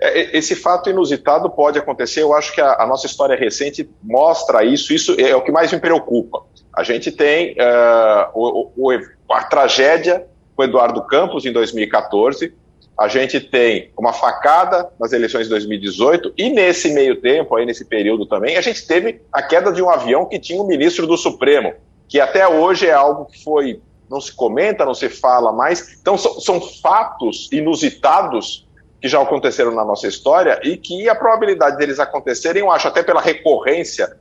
É, 0.01 0.37
esse 0.37 0.55
fato 0.55 0.89
inusitado 0.89 1.51
pode 1.51 1.79
acontecer, 1.79 2.23
eu 2.23 2.33
acho 2.33 2.53
que 2.55 2.61
a, 2.61 2.83
a, 2.83 2.87
nossa 2.87 3.07
história 3.07 3.37
recente 3.37 3.89
mostra 4.03 4.65
isso, 4.65 4.93
isso 4.95 5.17
é 5.19 5.35
o 5.35 5.43
que 5.43 5.51
mais 5.51 5.73
me 5.73 5.81
preocupa. 5.81 6.45
A 6.77 6.85
gente 6.85 7.11
tem 7.11 7.53
uh, 7.53 8.31
o, 8.35 8.71
o, 8.77 9.01
a 9.33 9.43
tragédia 9.43 10.25
com 10.55 10.63
Eduardo 10.63 11.05
Campos 11.07 11.45
em 11.45 11.53
2014, 11.53 12.55
a 12.97 13.07
gente 13.07 13.41
tem 13.41 13.93
uma 13.97 14.13
facada 14.13 14.89
nas 14.99 15.13
eleições 15.13 15.45
de 15.45 15.51
2018 15.51 16.35
e 16.37 16.51
nesse 16.51 16.93
meio 16.93 17.21
tempo, 17.21 17.57
aí 17.57 17.65
nesse 17.65 17.85
período 17.85 18.27
também, 18.27 18.57
a 18.57 18.61
gente 18.61 18.87
teve 18.87 19.21
a 19.33 19.41
queda 19.41 19.73
de 19.73 19.81
um 19.81 19.89
avião 19.89 20.27
que 20.27 20.39
tinha 20.39 20.61
um 20.61 20.67
ministro 20.67 21.07
do 21.07 21.17
Supremo, 21.17 21.75
que 22.09 22.21
até 22.21 22.47
hoje 22.47 22.87
é 22.87 22.93
algo 22.93 23.27
que 23.27 23.43
foi 23.43 23.81
não 24.11 24.21
se 24.21 24.33
comenta, 24.33 24.85
não 24.85 24.95
se 24.95 25.09
fala 25.09 25.53
mais. 25.53 25.99
Então 26.01 26.17
são 26.17 26.61
fatos 26.61 27.49
inusitados 27.53 28.67
que 29.01 29.09
já 29.09 29.21
aconteceram 29.21 29.73
na 29.75 29.85
nossa 29.85 30.07
história 30.07 30.61
e 30.63 30.77
que 30.77 31.09
a 31.09 31.15
probabilidade 31.15 31.77
deles 31.77 31.99
acontecerem, 31.99 32.63
eu 32.63 32.71
acho, 32.71 32.89
até 32.89 33.03
pela 33.03 33.21
recorrência 33.21 34.17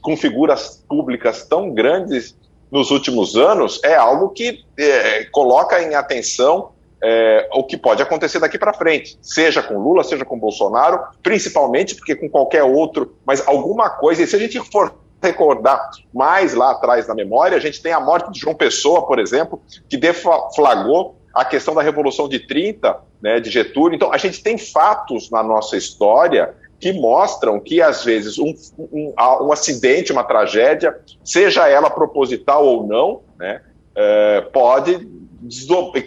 com 0.00 0.16
figuras 0.16 0.82
públicas 0.88 1.46
tão 1.46 1.72
grandes 1.72 2.36
nos 2.70 2.90
últimos 2.90 3.36
anos, 3.36 3.80
é 3.84 3.94
algo 3.94 4.30
que 4.30 4.64
é, 4.78 5.24
coloca 5.26 5.80
em 5.82 5.94
atenção 5.94 6.70
é, 7.02 7.48
o 7.52 7.64
que 7.64 7.76
pode 7.76 8.02
acontecer 8.02 8.38
daqui 8.38 8.58
para 8.58 8.72
frente, 8.72 9.18
seja 9.20 9.62
com 9.62 9.76
Lula, 9.76 10.02
seja 10.04 10.24
com 10.24 10.38
Bolsonaro, 10.38 11.00
principalmente 11.22 11.94
porque 11.94 12.14
com 12.14 12.30
qualquer 12.30 12.62
outro, 12.62 13.14
mas 13.26 13.46
alguma 13.46 13.90
coisa, 13.90 14.22
e 14.22 14.26
se 14.26 14.36
a 14.36 14.38
gente 14.38 14.58
for 14.70 14.94
recordar 15.22 15.90
mais 16.12 16.54
lá 16.54 16.72
atrás 16.72 17.06
na 17.06 17.14
memória, 17.14 17.56
a 17.56 17.60
gente 17.60 17.82
tem 17.82 17.92
a 17.92 18.00
morte 18.00 18.32
de 18.32 18.40
João 18.40 18.54
Pessoa, 18.54 19.06
por 19.06 19.18
exemplo, 19.18 19.60
que 19.88 19.96
deflagrou 19.96 21.16
a 21.34 21.44
questão 21.44 21.74
da 21.74 21.82
Revolução 21.82 22.28
de 22.28 22.38
30, 22.40 22.98
né, 23.20 23.40
de 23.40 23.50
Getúlio. 23.50 23.96
Então, 23.96 24.12
a 24.12 24.18
gente 24.18 24.42
tem 24.42 24.58
fatos 24.58 25.30
na 25.30 25.42
nossa 25.42 25.76
história 25.76 26.54
que 26.78 26.92
mostram 26.92 27.60
que, 27.60 27.80
às 27.80 28.04
vezes, 28.04 28.38
um, 28.38 28.54
um, 28.78 29.14
um 29.16 29.52
acidente, 29.52 30.12
uma 30.12 30.24
tragédia, 30.24 30.98
seja 31.24 31.68
ela 31.68 31.88
proposital 31.88 32.66
ou 32.66 32.86
não, 32.86 33.22
né, 33.38 33.62
é, 33.94 34.40
pode 34.52 35.08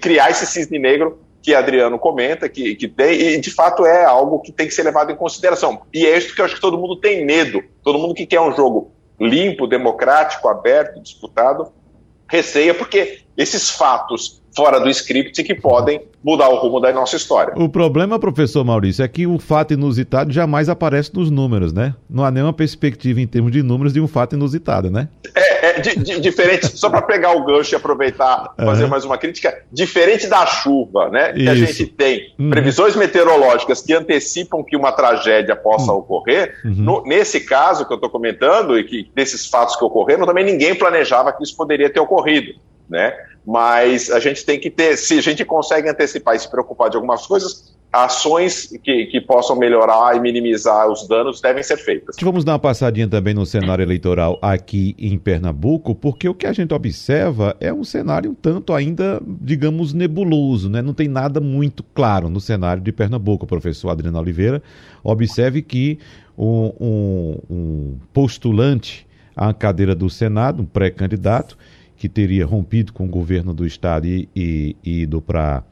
criar 0.01 0.29
esse 0.31 0.45
cisne 0.45 0.79
negro 0.79 1.19
que 1.41 1.53
Adriano 1.53 1.99
comenta, 1.99 2.49
que, 2.49 2.75
que 2.75 2.87
tem, 2.87 3.21
e 3.21 3.39
de 3.39 3.51
fato 3.51 3.85
é 3.85 4.03
algo 4.03 4.39
que 4.39 4.51
tem 4.51 4.67
que 4.67 4.73
ser 4.73 4.81
levado 4.81 5.11
em 5.11 5.15
consideração. 5.15 5.83
E 5.93 6.05
é 6.05 6.17
isso 6.17 6.33
que 6.33 6.41
eu 6.41 6.45
acho 6.45 6.55
que 6.55 6.61
todo 6.61 6.77
mundo 6.77 6.95
tem 6.95 7.23
medo. 7.23 7.63
Todo 7.83 7.99
mundo 7.99 8.15
que 8.15 8.25
quer 8.25 8.41
um 8.41 8.55
jogo 8.55 8.91
limpo, 9.19 9.67
democrático, 9.67 10.47
aberto, 10.47 10.99
disputado, 10.99 11.71
receia, 12.27 12.73
porque 12.73 13.24
esses 13.37 13.69
fatos 13.69 14.41
fora 14.55 14.79
do 14.79 14.89
script 14.89 15.43
que 15.43 15.53
podem 15.53 16.01
mudar 16.23 16.47
o 16.49 16.55
rumo 16.55 16.79
da 16.79 16.91
nossa 16.93 17.17
história. 17.17 17.53
O 17.57 17.67
problema, 17.67 18.17
professor 18.17 18.63
Maurício, 18.63 19.03
é 19.03 19.07
que 19.07 19.27
o 19.27 19.37
fato 19.37 19.73
inusitado 19.73 20.31
jamais 20.31 20.69
aparece 20.69 21.13
nos 21.13 21.29
números, 21.29 21.73
né? 21.73 21.93
Não 22.09 22.23
há 22.23 22.31
nenhuma 22.31 22.53
perspectiva 22.53 23.19
em 23.19 23.27
termos 23.27 23.51
de 23.51 23.61
números 23.61 23.93
de 23.93 23.99
um 23.99 24.07
fato 24.07 24.35
inusitado, 24.35 24.89
né? 24.89 25.09
É, 25.35 25.67
é 25.67 25.79
di, 25.81 25.99
di, 25.99 26.21
diferente, 26.21 26.67
só 26.77 26.89
para 26.89 27.01
pegar 27.01 27.33
o 27.33 27.43
gancho 27.43 27.75
e 27.75 27.77
aproveitar, 27.77 28.53
fazer 28.57 28.85
uhum. 28.85 28.89
mais 28.89 29.03
uma 29.03 29.17
crítica, 29.17 29.61
diferente 29.71 30.27
da 30.27 30.45
chuva, 30.45 31.09
né? 31.09 31.33
Que 31.33 31.43
Isso. 31.43 31.51
a 31.51 31.55
gente 31.55 31.85
tem 31.87 32.33
uhum. 32.39 32.49
previsões 32.49 32.95
meteorológicas 32.95 33.81
que 33.81 33.93
antecipam 33.93 34.63
que 34.63 34.77
uma 34.77 34.93
tragédia 34.93 35.55
possa 35.55 35.91
uhum. 35.91 35.99
ocorrer. 35.99 36.55
Uhum. 36.63 36.75
No, 36.75 37.03
nesse 37.03 37.41
caso 37.41 37.85
que 37.85 37.91
eu 37.91 37.95
estou 37.95 38.09
comentando, 38.09 38.79
e 38.79 38.85
que 38.85 39.11
desses 39.13 39.45
fatos 39.45 39.75
que 39.75 39.83
ocorreram, 39.83 40.25
também 40.25 40.45
ninguém 40.45 40.73
planejava 40.73 41.33
que 41.33 41.43
isso 41.43 41.55
poderia 41.57 41.89
ter 41.89 41.99
ocorrido 41.99 42.53
né? 42.89 43.13
Mas 43.45 44.09
a 44.09 44.19
gente 44.19 44.45
tem 44.45 44.59
que 44.59 44.69
ter, 44.69 44.97
se 44.97 45.17
a 45.17 45.21
gente 45.21 45.45
consegue 45.45 45.89
antecipar 45.89 46.35
e 46.35 46.39
se 46.39 46.49
preocupar 46.49 46.89
de 46.89 46.95
algumas 46.95 47.27
coisas, 47.27 47.75
ações 47.95 48.67
que, 48.83 49.05
que 49.05 49.21
possam 49.21 49.55
melhorar 49.55 50.15
e 50.15 50.19
minimizar 50.19 50.89
os 50.89 51.07
danos 51.07 51.39
devem 51.39 51.63
ser 51.63 51.77
feitas. 51.77 52.15
Vamos 52.21 52.43
dar 52.43 52.53
uma 52.53 52.59
passadinha 52.59 53.07
também 53.07 53.33
no 53.33 53.45
cenário 53.45 53.83
eleitoral 53.83 54.37
aqui 54.41 54.95
em 54.97 55.17
Pernambuco, 55.17 55.95
porque 55.95 56.27
o 56.27 56.33
que 56.33 56.45
a 56.45 56.51
gente 56.51 56.73
observa 56.73 57.55
é 57.59 57.71
um 57.71 57.83
cenário 57.83 58.31
um 58.31 58.33
tanto 58.33 58.73
ainda, 58.73 59.21
digamos, 59.25 59.93
nebuloso, 59.93 60.69
né? 60.69 60.81
Não 60.81 60.93
tem 60.93 61.07
nada 61.07 61.39
muito 61.39 61.83
claro 61.83 62.27
no 62.27 62.41
cenário 62.41 62.81
de 62.81 62.91
Pernambuco, 62.91 63.47
professor 63.47 63.89
Adriano 63.89 64.19
Oliveira. 64.19 64.61
Observe 65.03 65.61
que 65.61 65.99
um, 66.37 66.73
um, 66.79 67.37
um 67.49 67.97
postulante 68.11 69.07
à 69.35 69.53
cadeira 69.53 69.95
do 69.95 70.09
Senado, 70.09 70.63
um 70.63 70.65
pré-candidato, 70.65 71.57
que 71.97 72.09
teria 72.09 72.45
rompido 72.45 72.93
com 72.93 73.05
o 73.05 73.09
governo 73.09 73.53
do 73.53 73.65
estado 73.65 74.07
e, 74.07 74.29
e, 74.35 74.75
e 74.83 75.01
ido 75.01 75.21
para 75.21 75.63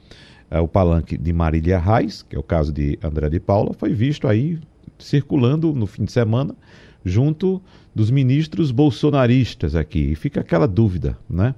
é, 0.50 0.60
o 0.60 0.68
palanque 0.68 1.18
de 1.18 1.34
Marília 1.34 1.80
Reis, 1.80 2.22
que 2.22 2.36
é 2.36 2.40
o 2.40 2.44
caso 2.44 2.72
de 2.72 2.98
André 3.04 3.30
de 3.30 3.40
Paula, 3.40 3.74
foi 3.74 3.94
visto 3.94 4.28
aí 4.28 4.60
circulando 5.00 5.74
no 5.74 5.88
fim 5.88 6.06
de 6.06 6.12
semana 6.12 6.56
junto 7.04 7.62
dos 7.94 8.10
ministros 8.10 8.72
bolsonaristas 8.72 9.76
aqui. 9.76 10.12
E 10.12 10.16
fica 10.16 10.42
aquela 10.42 10.68
dúvida, 10.68 11.18
né? 11.30 11.54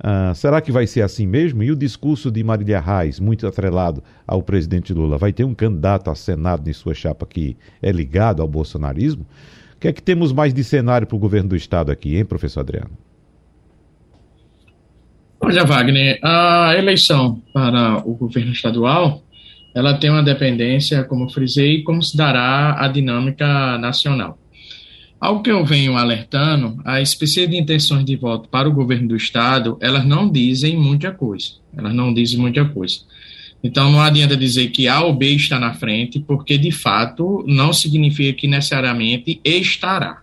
Uh, 0.00 0.34
será 0.34 0.62
que 0.62 0.72
vai 0.72 0.86
ser 0.86 1.02
assim 1.02 1.26
mesmo? 1.26 1.62
E 1.62 1.70
o 1.70 1.76
discurso 1.76 2.30
de 2.30 2.42
Marília 2.42 2.80
Reis, 2.80 3.20
muito 3.20 3.46
atrelado 3.46 4.02
ao 4.26 4.42
presidente 4.42 4.94
Lula, 4.94 5.18
vai 5.18 5.30
ter 5.30 5.44
um 5.44 5.54
candidato 5.54 6.10
a 6.10 6.14
Senado 6.14 6.68
em 6.68 6.72
sua 6.72 6.94
chapa 6.94 7.26
que 7.26 7.54
é 7.82 7.92
ligado 7.92 8.40
ao 8.40 8.48
bolsonarismo? 8.48 9.26
O 9.76 9.78
que 9.78 9.88
é 9.88 9.92
que 9.92 10.02
temos 10.02 10.32
mais 10.32 10.54
de 10.54 10.64
cenário 10.64 11.06
para 11.06 11.16
o 11.16 11.18
governo 11.18 11.50
do 11.50 11.56
Estado 11.56 11.92
aqui, 11.92 12.16
hein, 12.16 12.24
professor 12.24 12.60
Adriano? 12.60 12.90
Olha, 15.42 15.64
Wagner, 15.64 16.18
a 16.22 16.74
eleição 16.76 17.42
para 17.52 17.96
o 18.06 18.14
governo 18.14 18.52
estadual, 18.52 19.24
ela 19.74 19.94
tem 19.94 20.10
uma 20.10 20.22
dependência, 20.22 21.02
como 21.04 21.30
frisei, 21.30 21.82
como 21.82 22.02
se 22.02 22.14
dará 22.14 22.76
a 22.78 22.86
dinâmica 22.88 23.78
nacional. 23.78 24.38
Algo 25.18 25.42
que 25.42 25.50
eu 25.50 25.64
venho 25.64 25.96
alertando, 25.96 26.78
a 26.84 27.00
espécie 27.00 27.46
de 27.46 27.56
intenções 27.56 28.04
de 28.04 28.16
voto 28.16 28.48
para 28.50 28.68
o 28.68 28.72
governo 28.72 29.08
do 29.08 29.16
estado, 29.16 29.78
elas 29.80 30.04
não 30.04 30.30
dizem 30.30 30.76
muita 30.76 31.10
coisa. 31.10 31.52
Elas 31.76 31.94
não 31.94 32.12
dizem 32.12 32.38
muita 32.38 32.64
coisa. 32.64 33.00
Então 33.64 33.90
não 33.90 34.00
adianta 34.00 34.36
dizer 34.36 34.68
que 34.68 34.88
A 34.88 35.00
ou 35.00 35.14
B 35.14 35.34
está 35.34 35.58
na 35.58 35.72
frente, 35.72 36.20
porque 36.20 36.58
de 36.58 36.70
fato 36.70 37.44
não 37.46 37.72
significa 37.72 38.38
que 38.38 38.46
necessariamente 38.46 39.40
estará. 39.42 40.20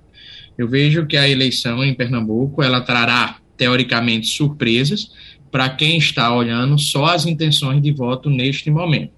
Eu 0.57 0.67
vejo 0.67 1.05
que 1.07 1.17
a 1.17 1.27
eleição 1.27 1.83
em 1.83 1.93
Pernambuco, 1.93 2.63
ela 2.63 2.81
trará 2.81 3.37
teoricamente 3.57 4.27
surpresas 4.27 5.11
para 5.51 5.69
quem 5.69 5.97
está 5.97 6.33
olhando 6.33 6.77
só 6.77 7.05
as 7.05 7.25
intenções 7.25 7.81
de 7.81 7.91
voto 7.91 8.29
neste 8.29 8.69
momento. 8.69 9.11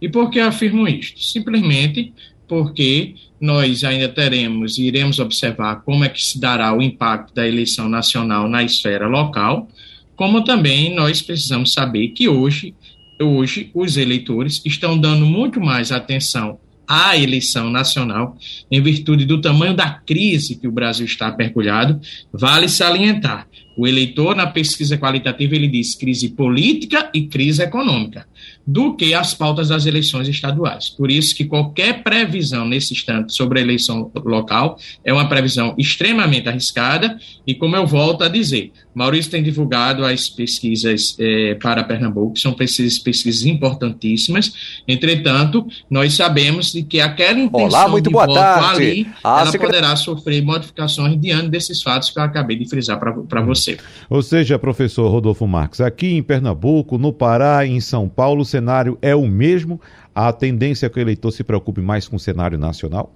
E 0.00 0.08
por 0.08 0.30
que 0.30 0.40
afirmo 0.40 0.86
isto? 0.88 1.22
Simplesmente 1.22 2.12
porque 2.48 3.14
nós 3.40 3.84
ainda 3.84 4.08
teremos 4.08 4.78
e 4.78 4.84
iremos 4.84 5.18
observar 5.18 5.82
como 5.82 6.04
é 6.04 6.08
que 6.08 6.22
se 6.22 6.40
dará 6.40 6.74
o 6.76 6.82
impacto 6.82 7.34
da 7.34 7.46
eleição 7.46 7.88
nacional 7.88 8.48
na 8.48 8.62
esfera 8.62 9.06
local, 9.06 9.68
como 10.14 10.44
também 10.44 10.94
nós 10.94 11.20
precisamos 11.20 11.72
saber 11.72 12.08
que 12.08 12.28
hoje, 12.28 12.74
hoje 13.20 13.70
os 13.74 13.96
eleitores 13.96 14.62
estão 14.64 14.96
dando 14.96 15.26
muito 15.26 15.60
mais 15.60 15.92
atenção 15.92 16.58
à 16.88 17.16
eleição 17.16 17.70
nacional 17.70 18.36
em 18.70 18.80
virtude 18.80 19.24
do 19.24 19.40
tamanho 19.40 19.74
da 19.74 19.90
crise 19.90 20.56
que 20.56 20.68
o 20.68 20.72
Brasil 20.72 21.06
está 21.06 21.34
mergulhado, 21.36 22.00
vale 22.32 22.68
salientar 22.68 23.46
O 23.76 23.86
eleitor, 23.86 24.34
na 24.34 24.46
pesquisa 24.46 24.96
qualitativa, 24.96 25.54
ele 25.54 25.68
diz 25.68 25.94
crise 25.94 26.30
política 26.30 27.10
e 27.12 27.26
crise 27.26 27.62
econômica, 27.62 28.26
do 28.66 28.96
que 28.96 29.12
as 29.12 29.34
pautas 29.34 29.68
das 29.68 29.84
eleições 29.84 30.26
estaduais. 30.28 30.88
Por 30.88 31.10
isso 31.10 31.36
que 31.36 31.44
qualquer 31.44 32.02
previsão 32.02 32.66
nesse 32.66 32.94
instante 32.94 33.34
sobre 33.34 33.58
a 33.58 33.62
eleição 33.62 34.10
local 34.24 34.78
é 35.04 35.12
uma 35.12 35.28
previsão 35.28 35.74
extremamente 35.76 36.48
arriscada 36.48 37.18
e, 37.46 37.54
como 37.54 37.76
eu 37.76 37.86
volto 37.86 38.24
a 38.24 38.28
dizer, 38.28 38.72
Maurício 38.96 39.30
tem 39.30 39.42
divulgado 39.42 40.04
as 40.04 40.28
pesquisas 40.30 41.14
eh, 41.20 41.54
para 41.62 41.84
Pernambuco, 41.84 42.32
que 42.32 42.40
são 42.40 42.54
pesquisas, 42.54 42.98
pesquisas 42.98 43.44
importantíssimas. 43.44 44.80
Entretanto, 44.88 45.66
nós 45.90 46.14
sabemos 46.14 46.72
de 46.72 46.82
que 46.82 46.98
aquela 47.00 47.38
intenção 47.38 47.66
Olá, 47.80 47.88
muito 47.88 48.06
de 48.06 48.10
boa 48.10 48.24
voto 48.26 48.38
tarde. 48.38 48.82
ali, 48.82 49.08
A 49.22 49.40
ela 49.42 49.50
secret- 49.52 49.66
poderá 49.70 49.96
sofrer 49.96 50.42
modificações 50.42 51.20
diante 51.20 51.48
desses 51.50 51.82
fatos 51.82 52.08
que 52.10 52.18
eu 52.18 52.22
acabei 52.22 52.56
de 52.56 52.68
frisar 52.68 52.98
para 52.98 53.42
você. 53.42 53.76
Ou 54.08 54.22
seja, 54.22 54.58
professor 54.58 55.08
Rodolfo 55.10 55.46
Marques, 55.46 55.80
aqui 55.82 56.14
em 56.14 56.22
Pernambuco, 56.22 56.96
no 56.96 57.12
Pará 57.12 57.66
e 57.66 57.70
em 57.72 57.80
São 57.80 58.08
Paulo, 58.08 58.40
o 58.40 58.44
cenário 58.46 58.96
é 59.02 59.14
o 59.14 59.26
mesmo? 59.26 59.78
A 60.14 60.32
tendência 60.32 60.86
é 60.86 60.88
que 60.88 60.98
o 60.98 61.02
eleitor 61.02 61.30
se 61.30 61.44
preocupe 61.44 61.82
mais 61.82 62.08
com 62.08 62.16
o 62.16 62.18
cenário 62.20 62.56
nacional? 62.56 63.12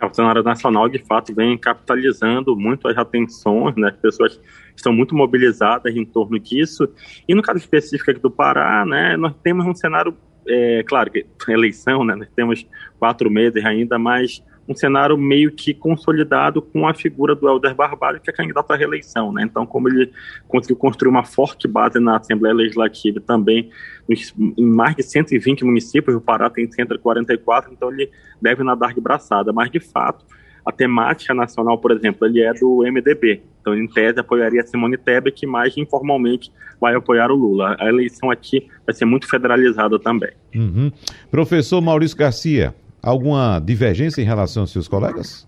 É, 0.00 0.06
o 0.06 0.14
cenário 0.14 0.42
nacional, 0.42 0.88
de 0.88 0.98
fato, 0.98 1.34
vem 1.34 1.58
capitalizando 1.58 2.56
muito 2.56 2.86
as 2.88 2.96
atenções, 2.96 3.74
né? 3.76 3.88
As 3.88 3.96
pessoas 3.96 4.40
estão 4.76 4.92
muito 4.92 5.14
mobilizadas 5.14 5.94
em 5.94 6.04
torno 6.04 6.38
disso. 6.38 6.88
E 7.26 7.34
no 7.34 7.42
caso 7.42 7.58
específico 7.58 8.10
aqui 8.10 8.20
do 8.20 8.30
Pará, 8.30 8.84
né, 8.86 9.16
nós 9.16 9.34
temos 9.42 9.66
um 9.66 9.74
cenário, 9.74 10.16
é, 10.46 10.84
claro 10.84 11.10
que 11.10 11.26
eleição, 11.48 12.04
né, 12.04 12.14
nós 12.14 12.28
temos 12.34 12.66
quatro 12.98 13.30
meses 13.30 13.64
ainda, 13.64 13.98
mas 13.98 14.42
um 14.68 14.74
cenário 14.74 15.16
meio 15.16 15.50
que 15.50 15.72
consolidado 15.72 16.60
com 16.60 16.86
a 16.86 16.92
figura 16.92 17.34
do 17.34 17.48
Helder 17.48 17.74
Barbalho, 17.74 18.20
que 18.20 18.28
é 18.28 18.32
candidato 18.32 18.70
à 18.70 18.76
reeleição. 18.76 19.32
Né? 19.32 19.42
Então, 19.44 19.64
como 19.64 19.88
ele 19.88 20.12
conseguiu 20.46 20.76
construir 20.76 21.08
uma 21.08 21.24
forte 21.24 21.66
base 21.66 21.98
na 21.98 22.18
Assembleia 22.18 22.54
Legislativa 22.54 23.18
também 23.20 23.70
em 24.08 24.66
mais 24.66 24.94
de 24.94 25.02
120 25.02 25.64
municípios, 25.64 26.14
o 26.14 26.20
Pará 26.20 26.50
tem 26.50 26.70
144, 26.70 27.72
então 27.72 27.90
ele 27.90 28.10
deve 28.40 28.62
nadar 28.62 28.92
de 28.92 29.00
braçada. 29.00 29.52
Mas, 29.52 29.70
de 29.70 29.80
fato, 29.80 30.24
a 30.64 30.72
temática 30.72 31.32
nacional, 31.32 31.78
por 31.78 31.90
exemplo, 31.90 32.26
ele 32.26 32.42
é 32.42 32.52
do 32.52 32.82
MDB. 32.82 33.42
Então, 33.60 33.74
em 33.74 33.86
tese, 33.86 34.20
apoiaria 34.20 34.66
Simone 34.66 34.98
Tebet, 34.98 35.46
mais 35.46 35.76
informalmente 35.76 36.52
vai 36.80 36.94
apoiar 36.94 37.30
o 37.30 37.34
Lula. 37.34 37.74
A 37.78 37.88
eleição 37.88 38.30
aqui 38.30 38.68
vai 38.84 38.94
ser 38.94 39.04
muito 39.04 39.26
federalizada 39.26 39.98
também. 39.98 40.30
Uhum. 40.54 40.92
Professor 41.30 41.80
Maurício 41.80 42.16
Garcia, 42.16 42.74
alguma 43.02 43.60
divergência 43.60 44.20
em 44.20 44.24
relação 44.24 44.62
aos 44.62 44.72
seus 44.72 44.88
colegas? 44.88 45.46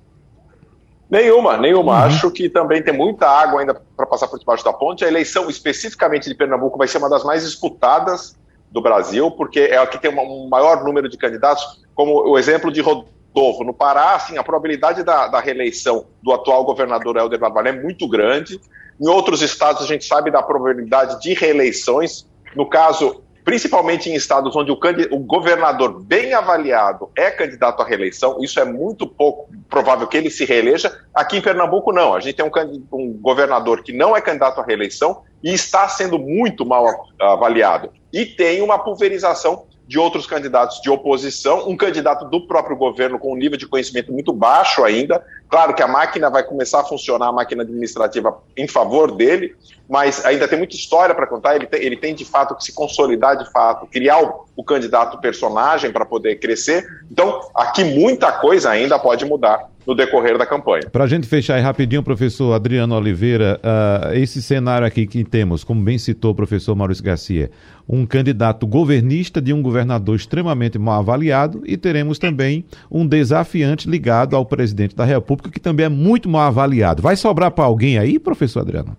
Nenhuma, 1.11 1.57
nenhuma. 1.57 1.93
Uhum. 1.93 1.99
Acho 2.05 2.31
que 2.31 2.49
também 2.49 2.83
tem 2.83 2.97
muita 2.97 3.29
água 3.29 3.61
ainda 3.61 3.75
para 3.97 4.07
passar 4.07 4.29
por 4.29 4.39
debaixo 4.39 4.65
da 4.65 4.73
ponte. 4.73 5.05
A 5.05 5.09
eleição, 5.09 5.51
especificamente 5.51 6.29
de 6.29 6.35
Pernambuco, 6.37 6.79
vai 6.79 6.87
ser 6.87 6.99
uma 6.99 7.11
das 7.11 7.25
mais 7.25 7.43
disputadas 7.43 8.39
do 8.71 8.81
Brasil, 8.81 9.29
porque 9.33 9.59
é 9.59 9.77
a 9.77 9.87
que 9.87 9.99
tem 9.99 10.17
um 10.17 10.49
maior 10.49 10.85
número 10.85 11.09
de 11.09 11.19
candidatos, 11.19 11.85
como 11.97 12.29
o 12.29 12.39
exemplo 12.39 12.71
de 12.71 12.81
Rodolfo. 12.81 13.65
No 13.65 13.75
Pará, 13.75 14.15
assim, 14.15 14.39
a 14.39 14.45
probabilidade 14.45 15.03
da, 15.03 15.27
da 15.27 15.41
reeleição 15.41 16.07
do 16.23 16.33
atual 16.33 16.65
governador 16.65 17.17
Helder 17.17 17.41
Barbalho 17.41 17.69
é 17.69 17.83
muito 17.83 18.09
grande. 18.09 18.61
Em 19.01 19.09
outros 19.09 19.43
estados, 19.43 19.83
a 19.83 19.87
gente 19.87 20.05
sabe 20.05 20.31
da 20.31 20.43
probabilidade 20.43 21.21
de 21.21 21.35
reeleições. 21.35 22.25
No 22.55 22.69
caso, 22.69 23.21
principalmente 23.51 24.09
em 24.09 24.15
estados 24.15 24.55
onde 24.55 24.71
o, 24.71 24.79
o, 25.11 25.19
governador 25.19 26.01
bem 26.05 26.33
avaliado 26.35 27.11
é 27.17 27.33
candidato 27.33 27.83
à 27.83 27.85
reeleição, 27.85 28.39
isso 28.41 28.61
é 28.61 28.65
muito 28.65 29.09
pouco 29.09 29.51
provável 29.69 30.07
que 30.07 30.17
ele 30.17 30.31
se 30.31 30.45
reeleja. 30.45 30.97
Aqui 31.13 31.39
em 31.39 31.43
Pernambuco, 31.43 31.91
não. 31.91 32.15
A 32.15 32.21
gente 32.21 32.37
tem 32.37 32.47
um, 32.47 32.87
um 32.93 33.13
governador 33.15 33.83
que 33.83 33.93
não 33.93 34.17
é 34.17 34.21
candidato 34.21 34.61
à 34.61 34.65
reeleição 34.65 35.23
e 35.43 35.53
está 35.53 35.89
sendo 35.89 36.17
muito 36.17 36.65
mal 36.65 36.87
avaliado. 37.21 37.91
E 38.13 38.25
tem 38.25 38.63
uma 38.63 38.79
pulverização 38.79 39.67
de 39.91 39.99
outros 39.99 40.25
candidatos 40.25 40.81
de 40.81 40.89
oposição, 40.89 41.69
um 41.69 41.77
candidato 41.77 42.25
do 42.25 42.47
próprio 42.47 42.77
governo 42.77 43.19
com 43.19 43.33
um 43.33 43.37
nível 43.37 43.59
de 43.59 43.67
conhecimento 43.67 44.13
muito 44.13 44.33
baixo 44.33 44.85
ainda. 44.85 45.21
Claro 45.49 45.75
que 45.75 45.83
a 45.83 45.89
máquina 45.89 46.31
vai 46.31 46.45
começar 46.45 46.79
a 46.79 46.85
funcionar, 46.85 47.27
a 47.27 47.33
máquina 47.33 47.65
administrativa, 47.65 48.41
em 48.57 48.69
favor 48.69 49.11
dele, 49.11 49.53
mas 49.89 50.25
ainda 50.25 50.47
tem 50.47 50.57
muita 50.57 50.77
história 50.77 51.13
para 51.13 51.27
contar. 51.27 51.57
Ele 51.57 51.67
tem, 51.67 51.83
ele 51.83 51.97
tem, 51.97 52.15
de 52.15 52.25
fato, 52.25 52.55
que 52.55 52.63
se 52.63 52.73
consolidar 52.73 53.37
de 53.37 53.51
fato, 53.51 53.85
criar 53.89 54.23
o, 54.23 54.45
o 54.55 54.63
candidato 54.63 55.19
personagem 55.19 55.91
para 55.91 56.07
poder 56.07 56.39
crescer. 56.39 56.87
Então, 57.11 57.51
aqui 57.53 57.83
muita 57.83 58.31
coisa 58.31 58.71
ainda 58.71 58.97
pode 58.97 59.25
mudar 59.25 59.70
no 59.87 59.95
decorrer 59.95 60.37
da 60.39 60.47
campanha. 60.47 60.89
Para 60.91 61.05
a 61.05 61.07
gente 61.07 61.27
fechar 61.27 61.57
aí 61.57 61.63
rapidinho, 61.63 62.03
professor 62.03 62.53
Adriano 62.53 62.95
Oliveira, 62.95 63.61
uh, 63.63 64.15
esse 64.15 64.43
cenário 64.43 64.87
aqui 64.87 65.07
que 65.07 65.25
temos, 65.25 65.65
como 65.65 65.83
bem 65.83 65.99
citou 65.99 66.33
o 66.33 66.35
professor 66.35 66.75
Maurício 66.75 67.03
Garcia, 67.03 67.51
um 67.89 68.07
candidato 68.07 68.67
governista 68.67 69.41
de 69.41 69.53
um 69.53 69.63
governador 69.63 70.17
extremamente 70.17 70.79
mal 70.79 71.01
avaliado 71.01 71.63
e 71.67 71.77
teremos 71.77 72.19
também 72.19 72.65
um 72.91 73.07
desafiante 73.07 73.89
ligado 73.89 74.37
ao 74.37 74.47
presidente 74.47 74.95
da 74.95 75.05
República, 75.05 75.51
que 75.51 75.61
também 75.61 75.87
é 75.87 75.89
muito 75.89 76.29
mal 76.29 76.43
avaliado. 76.43 77.03
Vai 77.03 77.17
sobrar 77.17 77.51
para 77.51 77.65
alguém 77.65 77.99
aí, 77.99 78.19
professor 78.19 78.61
Adriano? 78.61 78.97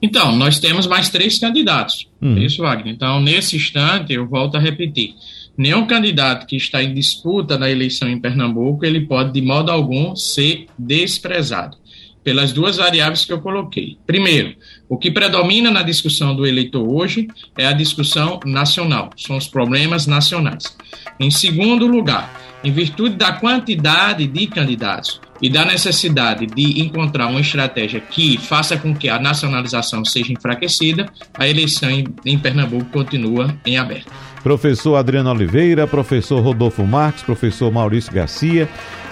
Então, 0.00 0.36
nós 0.36 0.60
temos 0.60 0.86
mais 0.86 1.08
três 1.08 1.38
candidatos. 1.38 2.08
Hum. 2.22 2.38
Isso, 2.38 2.62
Wagner. 2.62 2.94
Então, 2.94 3.20
nesse 3.20 3.56
instante, 3.56 4.12
eu 4.12 4.26
volto 4.26 4.56
a 4.56 4.60
repetir. 4.60 5.14
Nenhum 5.58 5.88
candidato 5.88 6.46
que 6.46 6.54
está 6.54 6.80
em 6.80 6.94
disputa 6.94 7.58
na 7.58 7.68
eleição 7.68 8.08
em 8.08 8.20
Pernambuco, 8.20 8.86
ele 8.86 9.00
pode, 9.00 9.32
de 9.32 9.42
modo 9.42 9.72
algum, 9.72 10.14
ser 10.14 10.66
desprezado. 10.78 11.76
Pelas 12.22 12.52
duas 12.52 12.76
variáveis 12.76 13.24
que 13.24 13.32
eu 13.32 13.40
coloquei. 13.40 13.98
Primeiro, 14.06 14.54
o 14.88 14.96
que 14.96 15.10
predomina 15.10 15.68
na 15.68 15.82
discussão 15.82 16.36
do 16.36 16.46
eleitor 16.46 16.86
hoje 16.88 17.26
é 17.56 17.66
a 17.66 17.72
discussão 17.72 18.38
nacional, 18.44 19.10
são 19.16 19.36
os 19.36 19.48
problemas 19.48 20.06
nacionais. 20.06 20.76
Em 21.18 21.30
segundo 21.30 21.88
lugar, 21.88 22.32
em 22.62 22.70
virtude 22.70 23.16
da 23.16 23.32
quantidade 23.32 24.26
de 24.26 24.46
candidatos 24.46 25.20
e 25.42 25.48
da 25.48 25.64
necessidade 25.64 26.46
de 26.46 26.80
encontrar 26.82 27.28
uma 27.28 27.40
estratégia 27.40 28.00
que 28.00 28.38
faça 28.38 28.76
com 28.76 28.94
que 28.94 29.08
a 29.08 29.18
nacionalização 29.18 30.04
seja 30.04 30.32
enfraquecida, 30.32 31.06
a 31.34 31.48
eleição 31.48 31.90
em, 32.24 32.38
Pernambuco 32.38 32.86
continua 32.92 33.56
em 33.64 33.76
aberto. 33.76 34.27
Professor 34.42 34.96
Adriano 34.96 35.30
Oliveira, 35.30 35.86
professor 35.86 36.40
Rodolfo 36.40 36.84
Marques, 36.84 37.22
professor 37.22 37.72
Maurício 37.72 38.12
Garcia. 38.12 38.68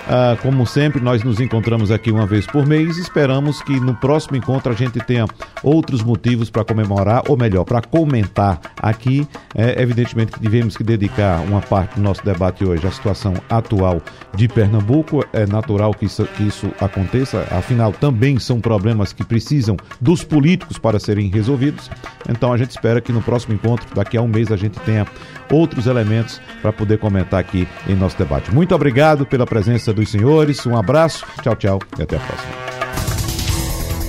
Uh, 0.06 0.40
como 0.40 0.64
sempre, 0.64 1.00
nós 1.00 1.24
nos 1.24 1.40
encontramos 1.40 1.90
aqui 1.90 2.12
uma 2.12 2.26
vez 2.26 2.46
por 2.46 2.64
mês. 2.64 2.96
Esperamos 2.96 3.60
que 3.60 3.80
no 3.80 3.94
próximo 3.94 4.36
encontro 4.36 4.72
a 4.72 4.74
gente 4.74 5.00
tenha 5.00 5.26
outros 5.62 6.02
motivos 6.02 6.48
para 6.48 6.64
comemorar, 6.64 7.24
ou 7.28 7.36
melhor, 7.36 7.64
para 7.64 7.82
comentar 7.82 8.60
aqui. 8.80 9.26
É, 9.54 9.82
evidentemente 9.82 10.32
que 10.32 10.40
tivemos 10.40 10.76
que 10.76 10.84
dedicar 10.84 11.40
uma 11.40 11.60
parte 11.60 11.96
do 11.96 12.02
nosso 12.02 12.24
debate 12.24 12.64
hoje 12.64 12.86
à 12.86 12.90
situação 12.90 13.34
atual 13.50 14.00
de 14.34 14.46
Pernambuco. 14.46 15.24
É 15.32 15.44
natural 15.44 15.92
que 15.92 16.04
isso, 16.04 16.24
que 16.36 16.44
isso 16.44 16.70
aconteça, 16.80 17.44
afinal, 17.50 17.92
também 17.92 18.38
são 18.38 18.60
problemas 18.60 19.12
que 19.12 19.24
precisam 19.24 19.76
dos 20.00 20.22
políticos 20.22 20.78
para 20.78 21.00
serem 21.00 21.28
resolvidos. 21.28 21.90
Então 22.28 22.52
a 22.52 22.56
gente 22.56 22.70
espera 22.70 23.00
que 23.00 23.12
no 23.12 23.22
próximo 23.22 23.54
encontro, 23.54 23.86
daqui 23.94 24.16
a 24.16 24.22
um 24.22 24.28
mês, 24.28 24.52
a 24.52 24.56
gente 24.56 24.78
tenha 24.80 25.04
outros 25.50 25.86
elementos 25.86 26.40
para 26.62 26.72
poder 26.72 26.98
comentar 26.98 27.40
aqui 27.40 27.66
em 27.88 27.94
nosso 27.94 28.16
debate. 28.16 28.52
Muito 28.52 28.74
obrigado 28.74 29.26
pela 29.26 29.46
presença 29.46 29.95
dos 29.96 30.10
senhores, 30.10 30.64
um 30.66 30.76
abraço, 30.76 31.24
tchau, 31.42 31.56
tchau 31.56 31.78
e 31.98 32.02
até 32.02 32.16
a 32.16 32.20
próxima. 32.20 32.66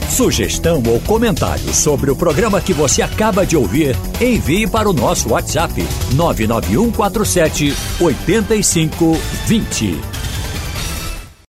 Sugestão 0.09 0.81
ou 0.87 0.99
comentário 1.01 1.73
sobre 1.73 2.09
o 2.09 2.15
programa 2.15 2.59
que 2.59 2.73
você 2.73 3.01
acaba 3.01 3.45
de 3.45 3.55
ouvir, 3.55 3.95
envie 4.19 4.67
para 4.67 4.89
o 4.89 4.93
nosso 4.93 5.29
WhatsApp 5.29 5.73
99147 6.15 7.73
8520. 7.99 10.26